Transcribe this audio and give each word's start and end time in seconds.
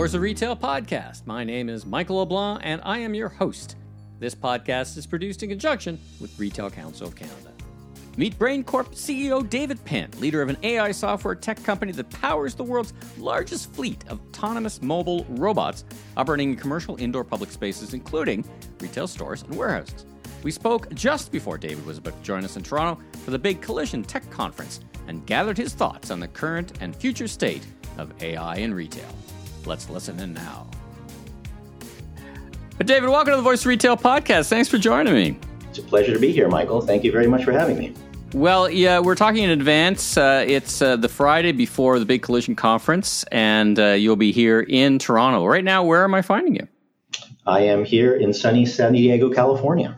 Voice 0.00 0.14
of 0.14 0.22
Retail 0.22 0.56
podcast. 0.56 1.26
My 1.26 1.44
name 1.44 1.68
is 1.68 1.84
Michael 1.84 2.20
LeBlanc, 2.20 2.62
and 2.64 2.80
I 2.86 3.00
am 3.00 3.12
your 3.12 3.28
host. 3.28 3.76
This 4.18 4.34
podcast 4.34 4.96
is 4.96 5.04
produced 5.04 5.42
in 5.42 5.50
conjunction 5.50 6.00
with 6.18 6.38
Retail 6.38 6.70
Council 6.70 7.08
of 7.08 7.14
Canada. 7.14 7.52
Meet 8.16 8.38
BrainCorp 8.38 8.94
CEO 8.94 9.46
David 9.46 9.84
Pinn, 9.84 10.10
leader 10.16 10.40
of 10.40 10.48
an 10.48 10.56
AI 10.62 10.90
software 10.90 11.34
tech 11.34 11.62
company 11.64 11.92
that 11.92 12.08
powers 12.08 12.54
the 12.54 12.64
world's 12.64 12.94
largest 13.18 13.74
fleet 13.74 14.02
of 14.08 14.22
autonomous 14.30 14.80
mobile 14.80 15.26
robots 15.28 15.84
operating 16.16 16.52
in 16.52 16.56
commercial 16.56 16.96
indoor 16.96 17.22
public 17.22 17.50
spaces, 17.50 17.92
including 17.92 18.42
retail 18.80 19.06
stores 19.06 19.42
and 19.42 19.54
warehouses. 19.54 20.06
We 20.42 20.50
spoke 20.50 20.90
just 20.94 21.30
before 21.30 21.58
David 21.58 21.84
was 21.84 21.98
about 21.98 22.16
to 22.16 22.22
join 22.22 22.42
us 22.46 22.56
in 22.56 22.62
Toronto 22.62 23.02
for 23.22 23.32
the 23.32 23.38
big 23.38 23.60
Collision 23.60 24.02
Tech 24.02 24.30
Conference 24.30 24.80
and 25.08 25.26
gathered 25.26 25.58
his 25.58 25.74
thoughts 25.74 26.10
on 26.10 26.20
the 26.20 26.28
current 26.28 26.78
and 26.80 26.96
future 26.96 27.28
state 27.28 27.66
of 27.98 28.14
AI 28.22 28.56
in 28.56 28.72
retail. 28.72 29.14
Let's 29.70 29.88
listen 29.88 30.18
in 30.18 30.34
now. 30.34 30.66
But 32.76 32.88
David, 32.88 33.08
welcome 33.08 33.30
to 33.30 33.36
the 33.36 33.42
Voice 33.42 33.64
Retail 33.64 33.96
podcast. 33.96 34.48
Thanks 34.48 34.68
for 34.68 34.78
joining 34.78 35.14
me. 35.14 35.38
It's 35.68 35.78
a 35.78 35.82
pleasure 35.82 36.12
to 36.12 36.18
be 36.18 36.32
here, 36.32 36.48
Michael. 36.48 36.80
Thank 36.80 37.04
you 37.04 37.12
very 37.12 37.28
much 37.28 37.44
for 37.44 37.52
having 37.52 37.78
me. 37.78 37.94
Well, 38.34 38.68
yeah, 38.68 38.98
we're 38.98 39.14
talking 39.14 39.44
in 39.44 39.50
advance. 39.50 40.16
Uh, 40.16 40.44
it's 40.44 40.82
uh, 40.82 40.96
the 40.96 41.08
Friday 41.08 41.52
before 41.52 42.00
the 42.00 42.04
big 42.04 42.20
Collision 42.20 42.56
conference, 42.56 43.22
and 43.30 43.78
uh, 43.78 43.90
you'll 43.90 44.16
be 44.16 44.32
here 44.32 44.58
in 44.58 44.98
Toronto. 44.98 45.46
Right 45.46 45.62
now, 45.62 45.84
where 45.84 46.02
am 46.02 46.14
I 46.14 46.22
finding 46.22 46.56
you? 46.56 46.66
I 47.46 47.60
am 47.60 47.84
here 47.84 48.16
in 48.16 48.34
sunny 48.34 48.66
San 48.66 48.92
Diego, 48.94 49.30
California. 49.30 49.96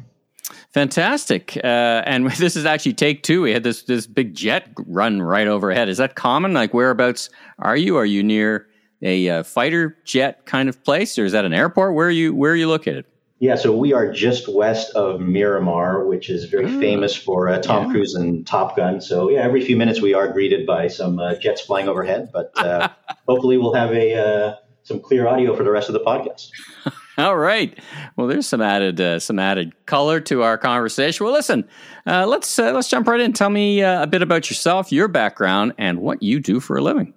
Fantastic. 0.74 1.56
Uh, 1.64 2.02
and 2.04 2.30
this 2.32 2.56
is 2.56 2.66
actually 2.66 2.92
take 2.92 3.22
two. 3.22 3.40
We 3.40 3.52
had 3.52 3.62
this 3.62 3.84
this 3.84 4.06
big 4.06 4.34
jet 4.34 4.68
run 4.76 5.22
right 5.22 5.46
overhead. 5.46 5.88
Is 5.88 5.96
that 5.96 6.14
common? 6.14 6.52
Like 6.52 6.74
whereabouts 6.74 7.30
are 7.58 7.74
you? 7.74 7.96
Are 7.96 8.04
you 8.04 8.22
near 8.22 8.66
a 9.02 9.28
uh, 9.28 9.42
fighter 9.42 9.96
jet 10.04 10.46
kind 10.46 10.68
of 10.68 10.82
place, 10.84 11.18
or 11.18 11.24
is 11.24 11.32
that 11.32 11.44
an 11.44 11.52
airport? 11.52 11.94
Where 11.94 12.06
are 12.06 12.10
you? 12.10 12.34
Where 12.34 12.52
are 12.52 12.56
you 12.56 12.68
located? 12.68 13.04
Yeah, 13.42 13.56
so 13.56 13.76
we 13.76 13.92
are 13.92 14.12
just 14.12 14.46
west 14.46 14.94
of 14.94 15.20
Miramar, 15.20 16.06
which 16.06 16.30
is 16.30 16.44
very 16.44 16.66
oh, 16.66 16.78
famous 16.78 17.16
for 17.16 17.48
uh, 17.48 17.58
Tom 17.58 17.86
yeah. 17.86 17.90
Cruise 17.90 18.14
and 18.14 18.46
Top 18.46 18.76
Gun. 18.76 19.00
So 19.00 19.30
yeah, 19.30 19.40
every 19.40 19.64
few 19.64 19.76
minutes 19.76 20.00
we 20.00 20.14
are 20.14 20.28
greeted 20.32 20.64
by 20.64 20.86
some 20.86 21.18
uh, 21.18 21.34
jets 21.34 21.60
flying 21.60 21.88
overhead, 21.88 22.30
but 22.32 22.52
uh, 22.56 22.88
hopefully 23.26 23.58
we'll 23.58 23.74
have 23.74 23.90
a 23.90 24.14
uh, 24.14 24.54
some 24.84 25.00
clear 25.00 25.26
audio 25.26 25.56
for 25.56 25.64
the 25.64 25.72
rest 25.72 25.88
of 25.88 25.94
the 25.94 25.98
podcast. 25.98 26.50
All 27.18 27.36
right. 27.36 27.76
Well, 28.14 28.28
there's 28.28 28.46
some 28.46 28.62
added 28.62 29.00
uh, 29.00 29.18
some 29.18 29.40
added 29.40 29.72
color 29.86 30.20
to 30.20 30.44
our 30.44 30.56
conversation. 30.56 31.26
Well, 31.26 31.34
listen, 31.34 31.68
uh, 32.06 32.28
let's 32.28 32.56
let's 32.58 32.88
jump 32.88 33.08
right 33.08 33.20
in. 33.20 33.32
Tell 33.32 33.50
me 33.50 33.80
a 33.80 34.06
bit 34.06 34.22
about 34.22 34.50
yourself, 34.50 34.92
your 34.92 35.08
background, 35.08 35.72
and 35.78 35.98
what 35.98 36.22
you 36.22 36.38
do 36.38 36.60
for 36.60 36.76
a 36.76 36.80
living. 36.80 37.12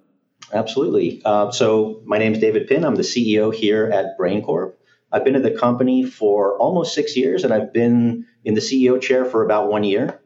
Absolutely. 0.52 1.22
Uh, 1.24 1.50
so 1.50 2.00
my 2.04 2.18
name 2.18 2.32
is 2.34 2.38
David 2.38 2.68
Pinn. 2.68 2.84
I'm 2.84 2.94
the 2.94 3.02
CEO 3.02 3.52
here 3.52 3.86
at 3.86 4.18
BrainCorp. 4.18 4.74
I've 5.10 5.24
been 5.24 5.36
at 5.36 5.42
the 5.42 5.50
company 5.50 6.04
for 6.04 6.58
almost 6.58 6.94
six 6.94 7.16
years, 7.16 7.44
and 7.44 7.52
I've 7.52 7.72
been 7.72 8.26
in 8.44 8.54
the 8.54 8.60
CEO 8.60 9.00
chair 9.00 9.24
for 9.24 9.44
about 9.44 9.70
one 9.70 9.84
year. 9.84 10.20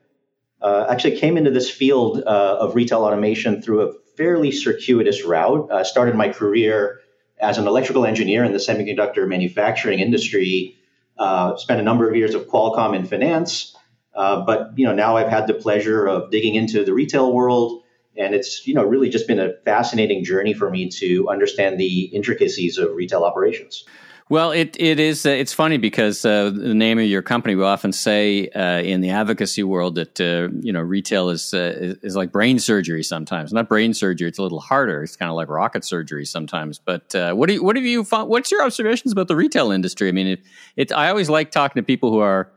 Uh, 0.61 0.87
actually, 0.91 1.19
came 1.19 1.37
into 1.37 1.51
this 1.51 1.71
field 1.71 2.23
uh, 2.27 2.59
of 2.61 2.75
retail 2.75 3.05
automation 3.05 3.63
through 3.63 3.89
a 3.89 3.93
fairly 4.17 4.53
circuitous 4.53 5.25
route. 5.25 5.71
I 5.73 5.85
started 5.85 6.15
my 6.15 6.29
career 6.29 7.01
as 7.39 7.57
an 7.57 7.67
electrical 7.67 8.05
engineer 8.05 8.45
in 8.45 8.53
the 8.53 8.59
semiconductor 8.59 9.27
manufacturing 9.27 10.01
industry. 10.01 10.77
Uh, 11.19 11.57
spent 11.57 11.81
a 11.81 11.83
number 11.83 12.09
of 12.09 12.17
years 12.17 12.35
of 12.35 12.47
Qualcomm 12.47 12.95
in 12.95 13.07
finance, 13.07 13.77
uh, 14.15 14.45
but 14.45 14.73
you 14.77 14.87
know 14.87 14.95
now 14.95 15.17
I've 15.17 15.29
had 15.29 15.47
the 15.47 15.55
pleasure 15.55 16.07
of 16.07 16.31
digging 16.31 16.55
into 16.55 16.85
the 16.85 16.93
retail 16.93 17.33
world 17.33 17.80
and 18.17 18.35
it's 18.35 18.67
you 18.67 18.75
know 18.75 18.85
really 18.85 19.09
just 19.09 19.27
been 19.27 19.41
a 19.41 19.55
fascinating 19.65 20.25
journey 20.25 20.55
for 20.55 20.71
me 20.71 20.89
to 20.89 21.29
understand 21.29 21.79
the 21.79 22.05
intricacies 22.05 22.79
of 22.79 22.95
retail 22.95 23.25
operations. 23.25 23.85
Well, 24.31 24.53
it 24.53 24.77
it 24.79 25.01
is. 25.01 25.27
Uh, 25.27 25.31
it's 25.31 25.53
funny 25.53 25.77
because 25.77 26.25
uh, 26.25 26.51
the 26.51 26.73
name 26.73 27.01
of 27.01 27.07
your 27.07 27.21
company. 27.21 27.57
We 27.57 27.65
often 27.65 27.93
say 27.93 28.49
uh, 28.51 28.81
in 28.81 29.01
the 29.01 29.11
advocacy 29.11 29.65
world 29.65 29.97
that 29.97 30.21
uh, 30.21 30.55
you 30.61 30.73
know 30.73 30.81
retail 30.81 31.31
is, 31.31 31.53
uh, 31.53 31.75
is, 31.77 31.97
is 32.03 32.17
like 32.17 32.31
brain 32.31 32.61
surgery 32.61 33.03
sometimes. 33.03 33.53
Not 33.53 33.69
brain 33.69 33.93
surgery; 33.93 34.29
it's 34.29 34.39
a 34.39 34.43
little 34.45 34.61
harder. 34.61 35.03
It's 35.03 35.17
kind 35.17 35.31
of 35.31 35.35
like 35.35 35.49
rocket 35.49 35.85
surgery 35.85 36.25
sometimes. 36.25 36.79
But 36.79 37.13
uh, 37.13 37.33
what 37.33 37.49
do 37.49 37.55
you, 37.55 37.65
what 37.65 37.75
have 37.75 37.85
you 37.85 38.05
found? 38.05 38.29
What's 38.29 38.53
your 38.53 38.63
observations 38.63 39.11
about 39.11 39.27
the 39.27 39.35
retail 39.35 39.73
industry? 39.73 40.09
I 40.09 40.13
mean, 40.13 40.29
it, 40.29 40.43
it 40.77 40.93
I 40.93 41.09
always 41.09 41.29
like 41.29 41.51
talking 41.51 41.83
to 41.83 41.85
people 41.85 42.13
who 42.13 42.21
are 42.21 42.53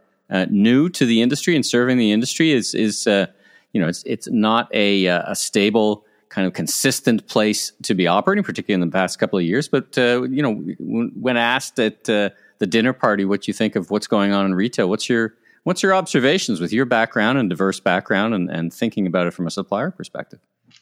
new 0.52 0.90
to 0.90 1.08
the 1.08 1.24
industry 1.24 1.56
and 1.56 1.66
serving 1.66 1.98
the 1.98 2.12
industry. 2.12 2.52
Is 2.52 2.76
is 2.76 3.08
you 3.74 3.82
know, 3.82 3.88
it's 3.88 4.04
it's 4.06 4.30
not 4.30 4.70
a 4.74 5.08
uh, 5.08 5.24
a 5.32 5.36
stable 5.36 6.06
kind 6.30 6.48
of 6.48 6.54
consistent 6.54 7.28
place 7.28 7.74
to 7.84 7.94
be 7.94 8.08
operating, 8.08 8.44
particularly 8.44 8.82
in 8.82 8.90
the 8.90 8.92
past 8.92 9.20
couple 9.20 9.38
of 9.38 9.46
years. 9.46 9.68
But 9.68 9.98
uh, 9.98 10.24
you 10.24 10.42
know, 10.42 10.56
when 10.80 11.38
asked 11.38 11.80
at 11.80 12.10
uh, 12.10 12.30
the 12.60 12.68
dinner 12.68 12.94
party 12.94 13.26
what 13.26 13.48
you 13.48 13.54
think 13.54 13.76
of 13.76 13.92
what's 13.92 14.08
going 14.08 14.32
on 14.32 14.46
in 14.46 14.56
retail, 14.56 14.90
what's 14.90 15.10
your 15.10 15.36
what's 15.64 15.84
your 15.84 15.94
observations 15.94 16.62
with 16.62 16.74
your 16.74 16.86
background 16.86 17.38
and 17.38 17.50
diverse 17.50 17.80
background 17.80 18.34
and, 18.34 18.50
and 18.50 18.74
thinking 18.74 19.06
about 19.06 19.28
it 19.28 19.32
from 19.32 19.48
a 19.48 19.52
supplier 19.52 19.92
perspective? 19.92 20.40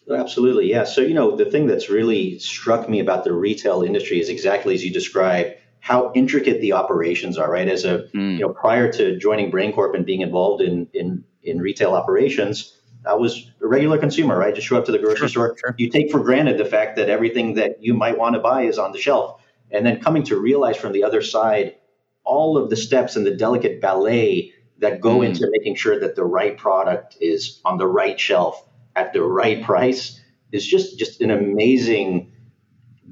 Absolutely, 0.09 0.69
yeah. 0.69 0.84
So 0.84 1.01
you 1.01 1.13
know, 1.13 1.35
the 1.35 1.46
thing 1.46 1.68
that's 1.68 1.90
really 1.90 2.40
struck 2.40 2.90
me 2.90 3.00
about 3.00 3.24
the 3.24 3.34
retail 3.34 3.84
industry 3.84 4.19
is 4.19 4.30
exactly 4.30 4.74
as 4.74 4.84
you 4.84 4.91
described 4.91 5.56
how 5.80 6.12
intricate 6.13 6.62
the 6.62 6.74
operations 6.74 7.38
are. 7.38 7.51
Right, 7.51 7.68
as 7.68 7.85
a 7.85 8.09
mm. 8.13 8.34
you 8.34 8.40
know, 8.40 8.50
prior 8.50 8.91
to 8.94 9.18
joining 9.18 9.51
BrainCorp 9.51 9.96
and 9.96 10.06
being 10.06 10.22
involved 10.22 10.62
in 10.62 10.88
in 10.94 11.24
in 11.44 11.59
retail 11.59 11.94
operations 11.94 12.78
I 13.06 13.16
was 13.16 13.50
a 13.62 13.67
regular 13.67 13.97
consumer, 13.97 14.38
right? 14.38 14.53
Just 14.53 14.67
show 14.67 14.78
up 14.78 14.85
to 14.85 14.91
the 14.91 15.00
grocery 15.00 15.28
sure, 15.28 15.56
store. 15.56 15.57
Sure. 15.57 15.75
You 15.78 15.89
take 15.89 16.12
for 16.12 16.19
granted 16.19 16.57
the 16.57 16.66
fact 16.66 16.97
that 16.97 17.09
everything 17.09 17.56
that 17.56 17.84
you 17.84 17.94
might 17.94 18.17
want 18.17 18.35
to 18.35 18.39
buy 18.39 18.63
is 18.63 18.78
on 18.78 18.91
the 18.91 19.00
shelf. 19.00 19.41
And 19.72 19.85
then 19.85 20.01
coming 20.01 20.23
to 20.23 20.38
realize 20.38 20.78
from 20.78 20.91
the 20.91 21.03
other 21.03 21.22
side 21.22 21.75
all 22.23 22.57
of 22.57 22.69
the 22.69 22.75
steps 22.75 23.16
and 23.16 23.25
the 23.25 23.35
delicate 23.35 23.81
ballet 23.81 24.53
that 24.79 25.00
go 25.00 25.19
mm. 25.19 25.28
into 25.28 25.47
making 25.51 25.75
sure 25.75 26.00
that 26.00 26.16
the 26.16 26.23
right 26.23 26.57
product 26.57 27.17
is 27.22 27.62
on 27.66 27.78
the 27.78 27.88
right 27.88 28.19
shelf 28.19 28.67
at 28.95 29.13
the 29.13 29.23
right 29.23 29.63
price 29.63 30.19
is 30.51 30.68
just 30.68 31.00
just 31.00 31.22
an 31.22 31.31
amazing 31.31 32.33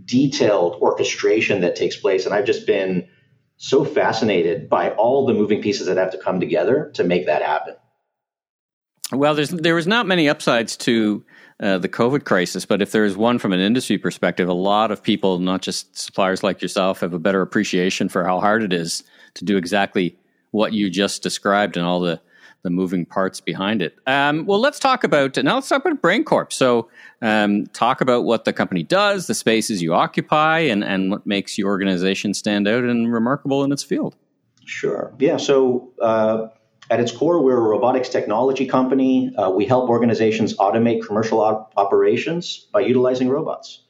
detailed 0.06 0.76
orchestration 0.82 1.62
that 1.62 1.76
takes 1.76 1.96
place 1.96 2.26
and 2.26 2.34
I've 2.34 2.46
just 2.46 2.68
been 2.68 3.08
so 3.58 3.86
fascinated 3.86 4.70
by 4.70 4.92
all 4.92 5.26
the 5.26 5.34
moving 5.34 5.62
pieces 5.62 5.88
that 5.88 5.98
have 5.98 6.12
to 6.12 6.18
come 6.18 6.40
together 6.40 6.92
to 6.96 7.04
make 7.04 7.26
that 7.26 7.42
happen. 7.42 7.76
Well, 9.12 9.34
there's 9.34 9.50
there 9.50 9.76
was 9.76 9.88
not 9.88 10.06
many 10.06 10.30
upsides 10.30 10.78
to 10.78 11.24
uh, 11.60 11.78
the 11.80 11.90
COVID 11.90 12.26
crisis, 12.26 12.66
but 12.66 12.82
if 12.82 12.92
there 12.92 13.06
is 13.06 13.18
one 13.18 13.40
from 13.40 13.54
an 13.54 13.60
industry 13.60 13.98
perspective, 13.98 14.48
a 14.48 14.54
lot 14.54 14.92
of 14.92 15.02
people, 15.02 15.40
not 15.40 15.62
just 15.62 15.98
suppliers 15.98 16.44
like 16.44 16.62
yourself, 16.62 17.00
have 17.00 17.14
a 17.14 17.20
better 17.20 17.42
appreciation 17.42 18.08
for 18.08 18.24
how 18.24 18.40
hard 18.40 18.64
it 18.64 18.72
is 18.72 19.04
to 19.36 19.46
do 19.46 19.58
exactly 19.58 20.16
what 20.52 20.74
you 20.74 20.90
just 20.90 21.24
described 21.24 21.76
and 21.76 21.86
all 21.86 22.00
the 22.00 22.22
the 22.62 22.70
moving 22.70 23.06
parts 23.06 23.40
behind 23.40 23.82
it. 23.82 23.98
Um, 24.06 24.46
well, 24.46 24.60
let's 24.60 24.80
talk 24.80 25.04
about 25.04 25.38
now. 25.38 25.56
Let's 25.56 25.70
talk 25.70 25.86
about 25.86 26.02
BrainCorp. 26.02 26.52
So, 26.52 26.90
um, 27.22 27.68
talk 27.68 28.02
about 28.02 28.26
what 28.26 28.44
the 28.44 28.52
company 28.52 28.84
does, 28.84 29.28
the 29.28 29.34
spaces 29.34 29.82
you 29.82 29.94
occupy, 29.94 30.60
and 30.60 30.84
and 30.84 31.10
what 31.10 31.26
makes 31.26 31.58
your 31.58 31.70
organization 31.70 32.34
stand 32.34 32.68
out 32.68 32.84
and 32.84 33.12
remarkable 33.12 33.64
in 33.64 33.72
its 33.72 33.84
field. 33.84 34.16
Sure. 34.66 35.14
Yeah. 35.20 35.38
So. 35.38 35.92
Uh, 36.00 36.50
at 36.90 37.00
its 37.00 37.12
core, 37.12 37.42
we're 37.44 37.58
a 37.58 37.62
robotics 37.62 38.10
technology 38.10 38.66
company. 38.66 39.34
Uh, 39.36 39.52
we 39.52 39.66
help 39.66 39.90
organizations 39.90 40.58
automate 40.58 41.06
commercial 41.06 41.40
op- 41.40 41.74
operations 41.78 42.68
by 42.74 42.80
utilizing 42.80 43.30
robots. 43.30 43.84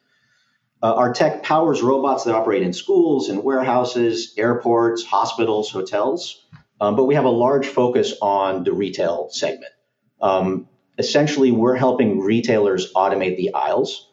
Uh, 0.82 0.94
our 0.94 1.14
tech 1.14 1.44
powers 1.44 1.82
robots 1.82 2.26
that 2.26 2.36
operate 2.36 2.62
in 2.62 2.74
schools 2.74 3.30
and 3.30 3.44
warehouses, 3.44 4.34
airports, 4.38 5.04
hospitals, 5.04 5.72
hotels. 5.72 6.46
Um, 6.82 6.96
but 6.96 7.06
we 7.06 7.16
have 7.16 7.26
a 7.26 7.30
large 7.30 7.68
focus 7.68 8.14
on 8.22 8.64
the 8.64 8.72
retail 8.72 9.30
segment. 9.30 9.74
Um, 10.22 10.68
essentially, 10.98 11.52
we're 11.52 11.76
helping 11.76 12.20
retailers 12.20 12.94
automate 12.94 13.38
the 13.38 13.54
aisles. 13.54 14.10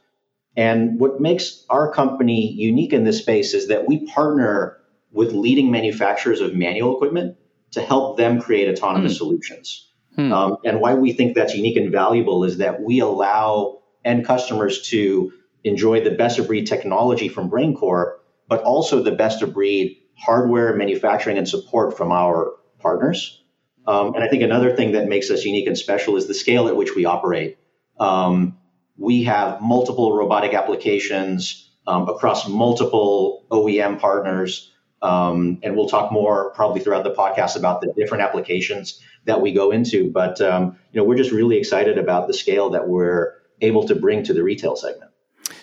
And 0.57 0.99
what 0.99 1.21
makes 1.21 1.65
our 1.69 1.93
company 1.93 2.53
unique 2.53 2.93
in 2.93 3.05
this 3.05 3.19
space 3.19 3.53
is 3.53 3.69
that 3.69 3.87
we 3.87 4.07
partner 4.07 4.79
with 5.13 5.33
leading 5.33 5.71
manufacturers 5.71 6.41
of 6.41 6.55
manual 6.55 6.97
equipment 6.97 7.37
to 7.77 7.83
help 7.83 8.17
them 8.17 8.41
create 8.41 8.69
autonomous 8.69 9.13
mm. 9.13 9.19
solutions. 9.19 9.87
Hmm. 10.15 10.33
Um, 10.33 10.57
and 10.65 10.81
why 10.81 10.95
we 10.95 11.13
think 11.13 11.35
that's 11.35 11.55
unique 11.55 11.77
and 11.77 11.93
valuable 11.93 12.43
is 12.45 12.57
that 12.57 12.81
we 12.81 13.01
allow 13.01 13.83
end 14.03 14.25
customers 14.25 14.89
to 14.89 15.31
enjoy 15.63 16.03
the 16.03 16.11
best 16.11 16.39
of 16.39 16.47
breed 16.47 16.67
technology 16.67 17.29
from 17.29 17.51
BrainCorp, 17.51 18.15
but 18.49 18.63
also 18.63 19.03
the 19.03 19.13
best 19.13 19.43
of 19.43 19.53
breed 19.53 19.99
hardware, 20.17 20.75
manufacturing, 20.75 21.37
and 21.37 21.47
support 21.47 21.99
from 21.99 22.13
our 22.13 22.55
partners. 22.79 23.43
Um, 23.87 24.15
and 24.15 24.25
I 24.25 24.29
think 24.29 24.43
another 24.43 24.75
thing 24.75 24.93
that 24.93 25.07
makes 25.07 25.31
us 25.31 25.45
unique 25.45 25.67
and 25.67 25.77
special 25.77 26.17
is 26.17 26.27
the 26.27 26.35
scale 26.35 26.69
at 26.69 26.77
which 26.77 26.95
we 26.97 27.05
operate. 27.05 27.59
Um, 28.01 28.57
we 28.97 29.25
have 29.25 29.61
multiple 29.61 30.17
robotic 30.17 30.55
applications 30.55 31.71
um, 31.87 32.09
across 32.09 32.49
multiple 32.49 33.45
OEM 33.51 34.01
partners. 34.01 34.73
Um, 35.03 35.59
and 35.63 35.77
we'll 35.77 35.89
talk 35.89 36.11
more 36.11 36.51
probably 36.53 36.81
throughout 36.81 37.05
the 37.05 37.13
podcast 37.13 37.57
about 37.57 37.81
the 37.81 37.93
different 37.97 38.23
applications 38.23 39.01
that 39.27 39.41
we 39.41 39.53
go 39.53 39.71
into. 39.71 40.11
But 40.11 40.41
um, 40.41 40.77
you 40.93 41.01
know, 41.01 41.05
we're 41.05 41.17
just 41.17 41.33
really 41.33 41.57
excited 41.59 41.99
about 41.99 42.29
the 42.29 42.35
scale 42.35 42.71
that 42.71 42.89
we're 42.89 43.35
able 43.61 43.87
to 43.87 43.95
bring 43.95 44.23
to 44.25 44.33
the 44.33 44.43
retail 44.43 44.77
segment. 44.77 45.11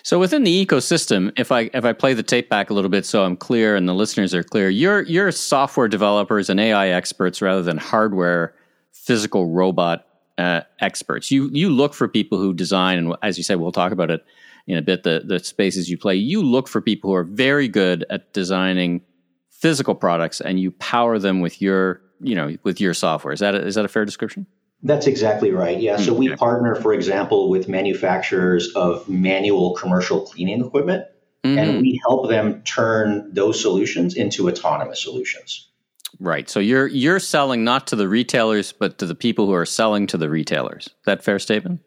So 0.02 0.18
within 0.18 0.44
the 0.44 0.66
ecosystem, 0.66 1.32
if 1.36 1.50
I 1.50 1.70
if 1.74 1.84
I 1.84 1.92
play 1.92 2.14
the 2.14 2.22
tape 2.22 2.48
back 2.48 2.70
a 2.70 2.74
little 2.74 2.90
bit, 2.90 3.06
so 3.06 3.24
I'm 3.24 3.36
clear 3.36 3.74
and 3.76 3.88
the 3.88 3.94
listeners 3.94 4.34
are 4.34 4.42
clear, 4.42 4.68
you're 4.68 5.02
you're 5.02 5.30
software 5.32 5.88
developers 5.88 6.48
and 6.48 6.60
AI 6.60 6.88
experts 6.88 7.42
rather 7.42 7.62
than 7.62 7.78
hardware 7.78 8.54
physical 8.92 9.50
robot 9.50 10.06
uh, 10.38 10.62
experts. 10.80 11.30
You 11.30 11.48
you 11.52 11.70
look 11.70 11.94
for 11.94 12.08
people 12.08 12.38
who 12.38 12.54
design, 12.54 12.98
and 12.98 13.14
as 13.22 13.38
you 13.38 13.44
said, 13.44 13.60
we'll 13.60 13.72
talk 13.72 13.92
about 13.92 14.10
it 14.10 14.24
in 14.66 14.76
a 14.76 14.82
bit. 14.82 15.02
The 15.02 15.22
the 15.24 15.38
spaces 15.38 15.90
you 15.90 15.98
play, 15.98 16.16
you 16.16 16.42
look 16.42 16.68
for 16.68 16.80
people 16.80 17.10
who 17.10 17.16
are 17.16 17.24
very 17.24 17.68
good 17.68 18.04
at 18.10 18.32
designing 18.32 19.02
physical 19.64 19.94
products, 19.94 20.42
and 20.42 20.60
you 20.60 20.70
power 20.72 21.18
them 21.18 21.40
with 21.40 21.62
your 21.62 22.02
you 22.20 22.34
know 22.34 22.54
with 22.64 22.82
your 22.82 22.92
software. 22.92 23.32
Is 23.32 23.40
that 23.40 23.54
a, 23.54 23.66
is 23.66 23.76
that 23.76 23.86
a 23.86 23.88
fair 23.88 24.04
description? 24.04 24.46
That's 24.82 25.06
exactly 25.06 25.52
right. 25.52 25.80
Yeah. 25.80 25.96
So 25.96 26.12
we 26.12 26.36
partner, 26.36 26.74
for 26.74 26.92
example, 26.92 27.48
with 27.48 27.66
manufacturers 27.66 28.70
of 28.74 29.08
manual 29.08 29.74
commercial 29.74 30.20
cleaning 30.20 30.62
equipment, 30.62 31.06
mm-hmm. 31.42 31.58
and 31.58 31.80
we 31.80 31.98
help 32.06 32.28
them 32.28 32.62
turn 32.64 33.32
those 33.32 33.58
solutions 33.58 34.14
into 34.14 34.50
autonomous 34.50 35.02
solutions. 35.02 35.70
Right. 36.20 36.50
So 36.50 36.60
you're 36.60 36.86
you're 36.86 37.18
selling 37.18 37.64
not 37.64 37.86
to 37.86 37.96
the 37.96 38.06
retailers, 38.06 38.70
but 38.70 38.98
to 38.98 39.06
the 39.06 39.14
people 39.14 39.46
who 39.46 39.54
are 39.54 39.64
selling 39.64 40.06
to 40.08 40.18
the 40.18 40.28
retailers. 40.28 40.88
Is 40.88 41.06
that 41.06 41.24
fair 41.24 41.38
statement? 41.38 41.80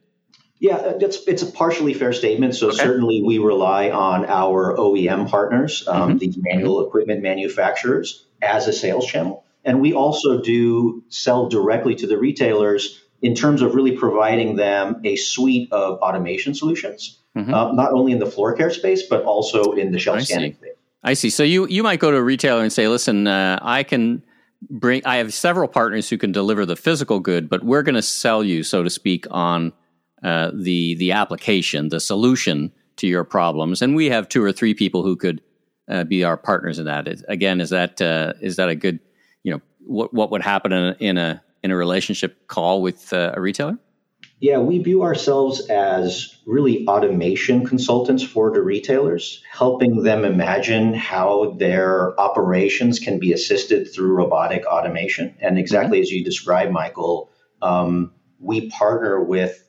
Yeah, 0.60 0.94
it's 1.00 1.28
it's 1.28 1.44
a 1.44 1.52
partially 1.52 1.94
fair 1.94 2.14
statement. 2.14 2.56
So 2.56 2.70
okay. 2.70 2.78
certainly 2.78 3.22
we 3.22 3.38
rely 3.38 3.92
on 3.92 4.26
our 4.26 4.76
OEM 4.76 5.30
partners, 5.30 5.88
um, 5.88 6.10
mm-hmm. 6.10 6.18
these 6.18 6.38
manual 6.40 6.86
equipment 6.86 7.22
manufacturers, 7.22 8.26
as 8.42 8.68
a 8.68 8.74
sales 8.74 9.06
channel. 9.06 9.44
And 9.64 9.82
we 9.82 9.94
also 9.94 10.42
do 10.42 11.04
sell 11.10 11.50
directly 11.50 11.94
to 11.96 12.08
the 12.08 12.18
retailers 12.18 13.04
in 13.22 13.36
terms 13.36 13.62
of 13.62 13.76
really 13.76 13.98
providing 13.98 14.56
them 14.56 15.02
a 15.04 15.16
suite 15.16 15.72
of 15.72 16.00
automation 16.00 16.54
solutions, 16.54 17.20
mm-hmm. 17.36 17.54
uh, 17.54 17.74
not 17.74 17.92
only 17.92 18.12
in 18.12 18.20
the 18.20 18.26
floor 18.26 18.54
care 18.54 18.70
space, 18.70 19.04
but 19.04 19.24
also 19.24 19.74
in 19.74 19.92
the 19.92 20.00
shelf 20.00 20.18
I 20.18 20.22
scanning 20.22 20.54
see. 20.54 20.58
space. 20.58 20.74
I 21.04 21.14
see. 21.14 21.30
So 21.30 21.44
you, 21.44 21.68
you 21.68 21.84
might 21.84 22.00
go 22.00 22.12
to 22.12 22.18
a 22.18 22.24
retailer 22.24 22.62
and 22.62 22.72
say, 22.72 22.88
listen, 22.88 23.28
uh, 23.28 23.60
I 23.62 23.84
can 23.84 24.24
bring, 24.70 25.02
I 25.06 25.18
have 25.18 25.34
several 25.34 25.68
partners 25.68 26.10
who 26.10 26.18
can 26.18 26.32
deliver 26.32 26.66
the 26.66 26.76
physical 26.76 27.20
good, 27.20 27.50
but 27.50 27.64
we're 27.64 27.84
going 27.84 27.96
to 27.96 28.02
sell 28.02 28.44
you, 28.44 28.64
so 28.64 28.84
to 28.84 28.90
speak, 28.90 29.26
on 29.32 29.74
uh, 30.28 30.52
the, 30.54 30.96
the 30.96 31.12
application, 31.12 31.90
the 31.90 32.00
solution 32.00 32.72
to 32.98 33.08
your 33.08 33.24
problems. 33.24 33.82
And 33.82 33.96
we 33.96 34.10
have 34.10 34.28
two 34.28 34.44
or 34.44 34.52
three 34.52 34.74
people 34.74 35.04
who 35.04 35.16
could 35.16 35.42
uh, 35.88 36.04
be 36.04 36.24
our 36.24 36.38
partners 36.38 36.80
in 36.80 36.86
that. 36.86 37.08
Again, 37.28 37.62
is 37.62 37.70
that, 37.70 38.02
uh, 38.02 38.34
is 38.42 38.56
that 38.58 38.70
a 38.70 38.76
good 38.76 39.00
you 39.48 39.54
know 39.54 39.62
what 39.80 40.14
what 40.14 40.30
would 40.32 40.42
happen 40.42 40.74
in 40.74 40.84
a 40.84 40.96
in 41.00 41.18
a, 41.18 41.42
in 41.64 41.72
a 41.72 41.76
relationship 41.76 42.48
call 42.48 42.82
with 42.82 43.14
uh, 43.14 43.32
a 43.36 43.42
retailer? 43.42 43.78
Yeah, 44.40 44.60
we 44.60 44.78
view 44.78 45.02
ourselves 45.02 45.68
as 45.68 46.38
really 46.46 46.86
automation 46.88 47.66
consultants 47.66 48.22
for 48.22 48.52
the 48.52 48.62
retailers, 48.62 49.42
helping 49.52 50.04
them 50.04 50.26
imagine 50.26 50.94
how 50.94 51.56
their 51.58 52.20
operations 52.20 53.00
can 53.00 53.18
be 53.20 53.34
assisted 53.34 53.92
through 53.92 54.14
robotic 54.14 54.64
automation. 54.66 55.36
And 55.40 55.58
exactly 55.58 55.98
mm-hmm. 55.98 56.04
as 56.04 56.12
you 56.12 56.24
described, 56.24 56.72
Michael, 56.72 57.32
um, 57.64 58.12
we 58.40 58.70
partner 58.70 59.24
with 59.24 59.67